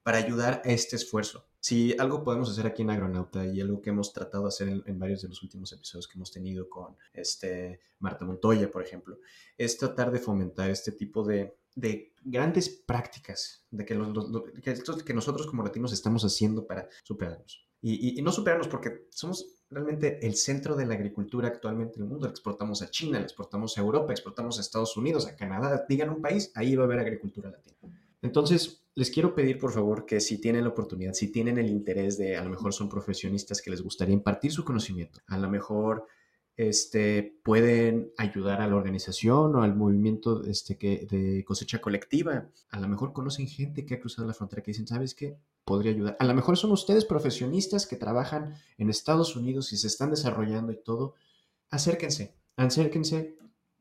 [0.08, 1.50] para ayudar a este esfuerzo.
[1.60, 4.98] Si algo podemos hacer aquí en Agronauta y algo que hemos tratado de hacer en,
[4.98, 9.20] varios de los últimos episodios que hemos tenido con este, Marta Montoya, por ejemplo,
[9.58, 15.14] es tratar de fomentar este tipo de, de grandes prácticas de que, los, que, que,
[15.14, 17.68] nosotros como latinos estamos haciendo para superarnos.
[17.82, 22.10] Y, y, no superarnos porque somos realmente el centro de la agricultura actualmente en el
[22.10, 22.28] mundo.
[22.28, 25.86] Le exportamos a China, le exportamos a Europa, exportamos a Estados Unidos, a Canadá.
[25.88, 27.78] Digan un país, ahí va a haber agricultura latina.
[28.22, 32.18] Entonces, les quiero pedir por favor que si tienen la oportunidad, si tienen el interés
[32.18, 36.08] de, a lo mejor son profesionistas que les gustaría impartir su conocimiento, a lo mejor
[36.58, 42.50] este, pueden ayudar a la organización o al movimiento este, que, de cosecha colectiva.
[42.72, 45.38] A lo mejor conocen gente que ha cruzado la frontera que dicen, ¿sabes qué?
[45.68, 46.16] Podría ayudar.
[46.18, 50.72] A lo mejor son ustedes profesionistas que trabajan en Estados Unidos y se están desarrollando
[50.72, 51.16] y todo.
[51.70, 53.38] Acérquense, acérquense,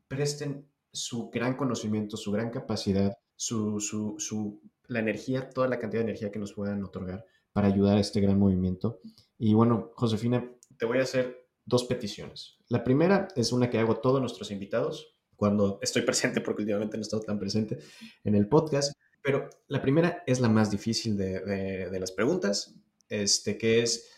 [0.09, 6.01] presten su gran conocimiento, su gran capacidad, su, su, su, la energía, toda la cantidad
[6.01, 8.99] de energía que nos puedan otorgar para ayudar a este gran movimiento.
[9.39, 10.45] Y bueno, Josefina,
[10.76, 12.59] te voy a hacer dos peticiones.
[12.66, 16.97] La primera es una que hago a todos nuestros invitados cuando estoy presente, porque últimamente
[16.97, 17.78] no he estado tan presente
[18.24, 18.93] en el podcast.
[19.27, 22.77] Pero la primera es la más difícil de, las preguntas,
[23.09, 24.09] este, que es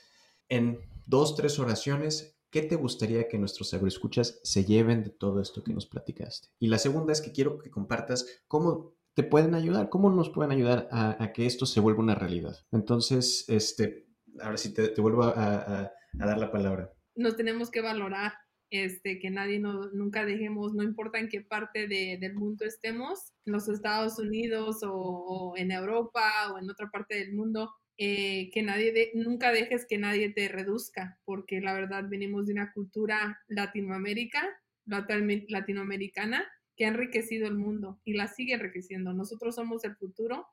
[0.51, 5.65] en dos, tres oraciones, ¿qué te gustaría que nuestros agroescuchas se lleven de todo esto
[5.65, 6.49] que nos platicaste?
[6.59, 10.53] Y la segunda es que quiero que compartas cómo te pueden ayudar, cómo nos pueden
[10.53, 12.59] ayudar a, que esto se vuelva una realidad.
[12.71, 14.09] Entonces, este,
[14.43, 18.33] ahora sí te, vuelvo a dar la palabra nos tenemos que valorar,
[18.71, 23.53] este, que nadie no, nunca dejemos, no importa en qué parte del mundo estemos, en
[23.53, 29.11] los Estados Unidos o, en Europa o en otra parte del mundo, eh, que nadie
[29.15, 34.47] nunca dejes que nadie te reduzca, porque la verdad venimos de una cultura latinoamérica,
[34.87, 36.47] latinoamericana,
[36.77, 39.13] que ha enriquecido el mundo y la sigue enriqueciendo.
[39.13, 40.47] Nosotros somos el futuro,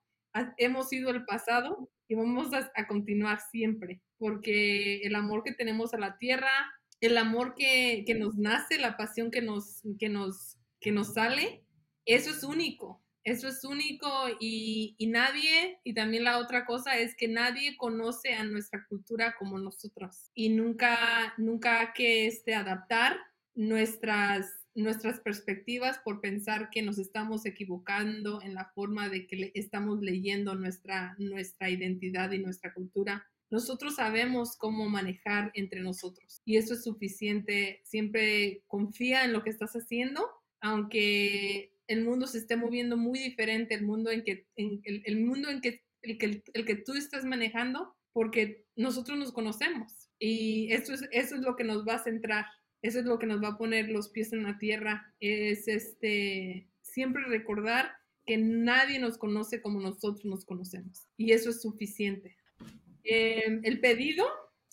[0.57, 5.99] hemos sido el pasado y vamos a, continuar siempre, porque el amor que tenemos a
[5.99, 6.49] la tierra,
[7.01, 11.63] el amor que, que, nos nace, la pasión que nos, que, nos, que nos sale,
[12.05, 13.01] eso es único.
[13.25, 14.07] Eso es único
[14.39, 19.35] y, y, nadie, y también la otra cosa es que nadie conoce a nuestra cultura
[19.39, 23.17] como nosotros y nunca, nunca que este, adaptar
[23.55, 30.01] nuestras, nuestras perspectivas por pensar que nos estamos equivocando en la forma de que estamos
[30.01, 33.25] leyendo nuestra, nuestra identidad y nuestra cultura.
[33.49, 37.81] Nosotros sabemos cómo manejar entre nosotros y eso es suficiente.
[37.83, 40.27] Siempre confía en lo que estás haciendo,
[40.61, 45.61] aunque el mundo se esté moviendo muy diferente, el mundo en que, el, mundo en
[45.61, 51.03] que el, que el que tú estás manejando, porque nosotros nos conocemos y eso es,
[51.11, 52.45] eso es lo que nos va a centrar,
[52.81, 56.67] eso es lo que nos va a poner los pies en la tierra, es este,
[56.81, 57.91] siempre recordar
[58.25, 62.35] que nadie nos conoce como nosotros nos conocemos y eso es suficiente.
[63.05, 64.25] Em, el pedido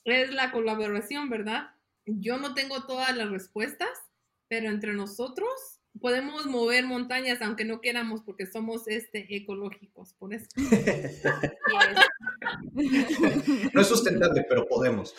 [0.04, 1.66] es la colaboración, ¿verdad?
[2.06, 3.90] Yo no tengo todas las respuestas,
[4.48, 5.50] pero entre nosotros
[6.00, 10.48] podemos mover montañas aunque no queramos porque somos este ecológicos, por eso.
[13.72, 15.14] no es sustentable, pero podemos.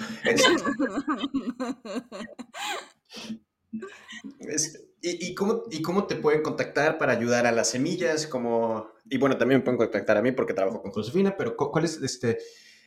[5.01, 8.26] ¿y, cómo, ¿Y cómo te pueden contactar para ayudar a las semillas?
[8.26, 11.86] Como, y bueno, también me pueden contactar a mí porque trabajo con Josefina, pero ¿cuál
[11.86, 12.39] es este,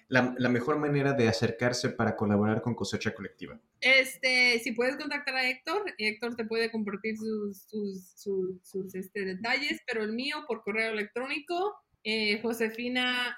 [0.09, 3.59] la, mejor manera de acercarse para colaborar con Cosecha Colectiva?
[3.81, 7.67] Este, si puedes contactar a Héctor, Héctor te puede compartir sus,
[8.63, 13.37] sus, este, detalles, pero el mío por correo electrónico, eh, josefina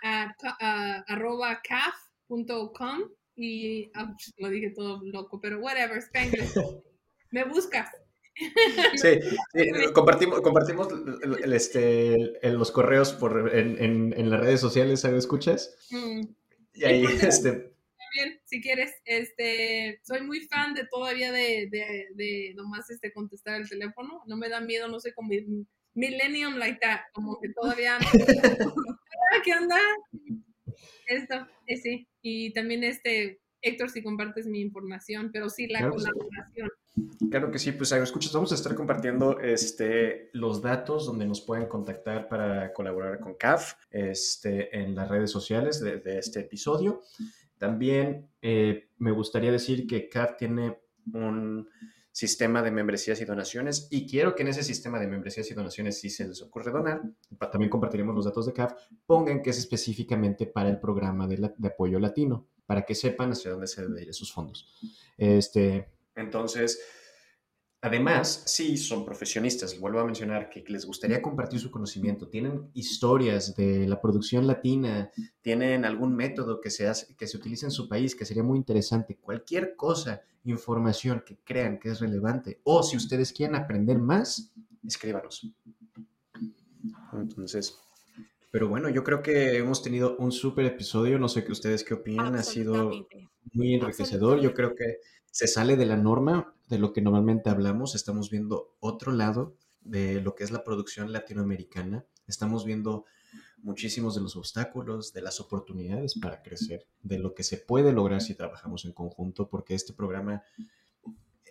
[1.07, 1.63] arroba
[3.35, 6.03] y ah, lo dije todo loco, pero whatever,
[7.31, 7.91] Me buscas.
[8.97, 9.19] Sí,
[9.95, 10.89] compartimos, compartimos
[11.45, 15.21] este, los correos por, en, en, las redes sociales, ¿sabes?
[15.21, 15.77] ¿Escuchas?
[15.91, 16.23] Mm.
[16.79, 17.51] Y ahí, este...
[17.51, 23.61] También, si quieres, este, soy muy fan de todavía de, de, de nomás este, contestar
[23.61, 24.23] el teléfono.
[24.27, 25.31] No me da miedo, no sé, como
[25.95, 27.99] millennium like that, como que todavía...
[29.45, 29.79] ¿Qué onda?
[31.07, 32.09] Esto, eh, sí.
[32.23, 36.71] Y también, este, Héctor, si compartes mi información, pero sí, la colaboración.
[37.31, 41.67] Claro que sí, pues escuchas, vamos a estar compartiendo este, los datos donde nos pueden
[41.67, 47.03] contactar para colaborar con CAF este, en las redes sociales de, este episodio.
[47.57, 50.79] También eh, me gustaría decir que CAF tiene
[51.13, 51.69] un
[52.11, 56.01] sistema de membresías y donaciones y quiero que en ese sistema de membresías y donaciones,
[56.01, 57.03] si se les ocurre donar,
[57.53, 58.73] también compartiremos los datos de CAF,
[59.07, 63.53] pongan que es específicamente para el programa de, de apoyo latino, para que sepan hacia
[63.53, 64.73] dónde se deben ir esos fondos.
[65.17, 66.81] Este, entonces,
[67.81, 73.55] además, sí, son profesionistas, vuelvo a mencionar que les gustaría compartir su conocimiento, tienen historias
[73.55, 75.11] de la producción latina,
[75.41, 78.59] tienen algún método que se, hace, que se utiliza en su país que sería muy
[78.59, 84.53] interesante, cualquier cosa, información que crean que es relevante, o si ustedes quieren aprender más,
[84.87, 85.53] escríbanos.
[87.13, 87.79] Entonces,
[88.51, 91.95] pero bueno, yo creo que hemos tenido un súper episodio, no sé qué ustedes qué
[91.95, 92.91] opinan, ha sido
[93.53, 94.99] muy enriquecedor, yo creo que
[95.31, 100.21] se sale de la norma de lo que normalmente hablamos, estamos viendo otro lado de
[100.21, 103.05] lo que es la producción latinoamericana, estamos viendo
[103.63, 108.21] muchísimos de los obstáculos, de las oportunidades para crecer, de lo que se puede lograr
[108.21, 110.43] si trabajamos en conjunto, porque este programa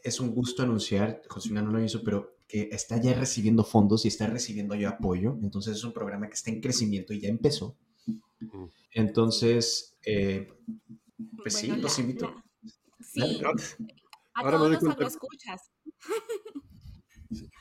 [0.03, 4.07] es un gusto anunciar, Josefina no lo hizo, pero que está ya recibiendo fondos y
[4.07, 7.75] está recibiendo ya apoyo, entonces es un programa que está en crecimiento y ya empezó.
[8.91, 10.47] Entonces, eh,
[11.41, 12.33] pues sí, los invito.
[12.99, 13.41] Sí.
[13.43, 15.07] A ahora todos me doy cuenta.
[15.07, 15.71] escuchas.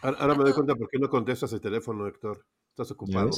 [0.03, 2.47] Ahora, me doy cuenta por qué no contestas el teléfono, Héctor.
[2.71, 3.31] Estás ocupado.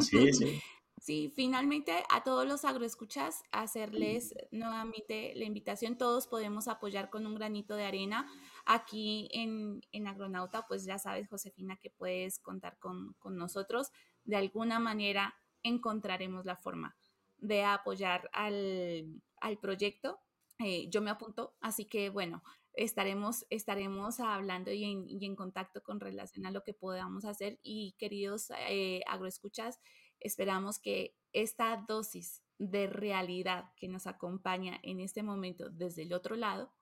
[0.00, 0.60] sí, sí.
[1.02, 5.98] Sí, finalmente a todos los agroescuchas hacerles nuevamente la invitación.
[5.98, 8.30] Todos podemos apoyar con un granito de arena.
[8.66, 13.90] Aquí en, en Agronauta, pues ya sabes, Josefina, que puedes contar con, con nosotros.
[14.22, 15.34] De alguna manera
[15.64, 16.96] encontraremos la forma
[17.38, 20.20] de apoyar al, al proyecto
[20.58, 22.42] eh, yo me apunto, así que bueno,
[22.74, 27.58] estaremos, estaremos hablando y en, y en, contacto con relación a lo que podamos hacer.
[27.62, 29.80] Y queridos eh, agroescuchas,
[30.20, 36.36] esperamos que esta dosis de realidad que nos acompaña en este momento desde el otro
[36.36, 36.72] lado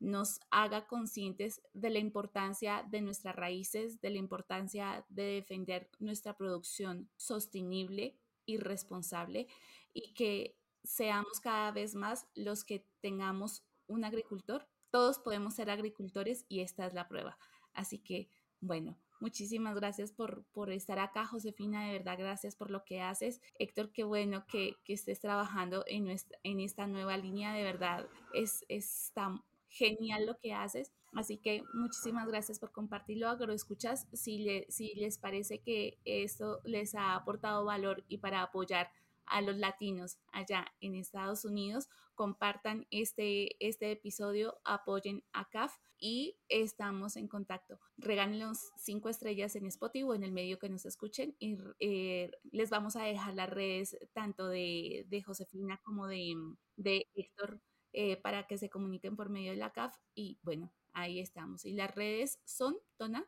[0.00, 6.36] nos haga conscientes de la importancia de nuestras raíces, de la importancia de defender nuestra
[6.36, 9.46] producción sostenible y responsable
[9.92, 14.66] y que seamos cada vez más los que tengamos un agricultor.
[14.90, 17.38] Todos podemos ser agricultores y esta es la prueba.
[17.72, 18.28] Así que,
[18.60, 23.40] bueno, muchísimas gracias por, por estar acá, Josefina, de verdad, gracias por lo que haces.
[23.58, 28.08] Héctor, qué bueno que, que estés trabajando en, nuestra, en esta nueva línea, de verdad,
[28.32, 30.92] es, está genial lo que haces.
[31.14, 34.06] Así que muchísimas gracias por compartirlo, agroescuchas.
[34.12, 38.90] Si, le, si les parece que esto les ha aportado valor y para apoyar
[39.30, 46.36] a los latinos allá en Estados Unidos, compartan este, este episodio, apoyen a CAF y
[46.48, 47.78] estamos en contacto.
[47.96, 52.70] Regálenos cinco estrellas en Spotify o en el medio que nos escuchen y eh, les
[52.70, 56.34] vamos a dejar las redes tanto de, Josefina como de,
[56.76, 57.60] de Héctor
[57.92, 61.64] eh, para que se comuniquen por medio de la CAF y bueno, ahí estamos.
[61.64, 63.26] Y las redes son, Tona.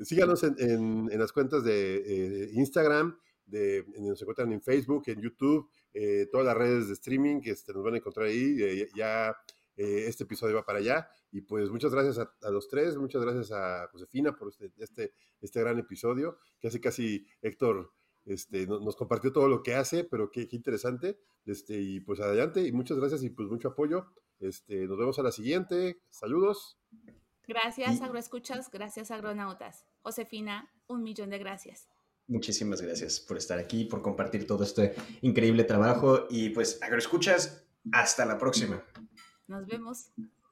[0.00, 3.18] Síganos en, las cuentas de eh, Instagram,
[3.50, 7.72] de, nos encuentran en Facebook, en YouTube, eh, todas las redes de streaming que este,
[7.72, 8.56] nos van a encontrar ahí.
[8.60, 9.36] Eh, ya
[9.76, 11.08] eh, este episodio va para allá.
[11.32, 15.60] Y pues muchas gracias a, los tres, muchas gracias a Josefina por este, este, este
[15.60, 17.92] gran episodio, que hace casi Héctor
[18.26, 21.18] este, nos, compartió todo lo que hace, pero qué, interesante.
[21.46, 24.06] Este, y pues adelante, y muchas gracias y pues mucho apoyo.
[24.38, 26.00] Este, nos vemos a la siguiente.
[26.08, 26.78] Saludos.
[27.46, 28.70] Gracias, agroescuchas.
[28.70, 29.84] Gracias, agronautas.
[30.02, 31.89] Josefina, un millón de gracias.
[32.30, 38.24] Muchísimas gracias por estar aquí, por compartir todo este increíble trabajo y pues agroescuchas, hasta
[38.24, 38.84] la próxima.
[39.48, 40.12] Nos vemos.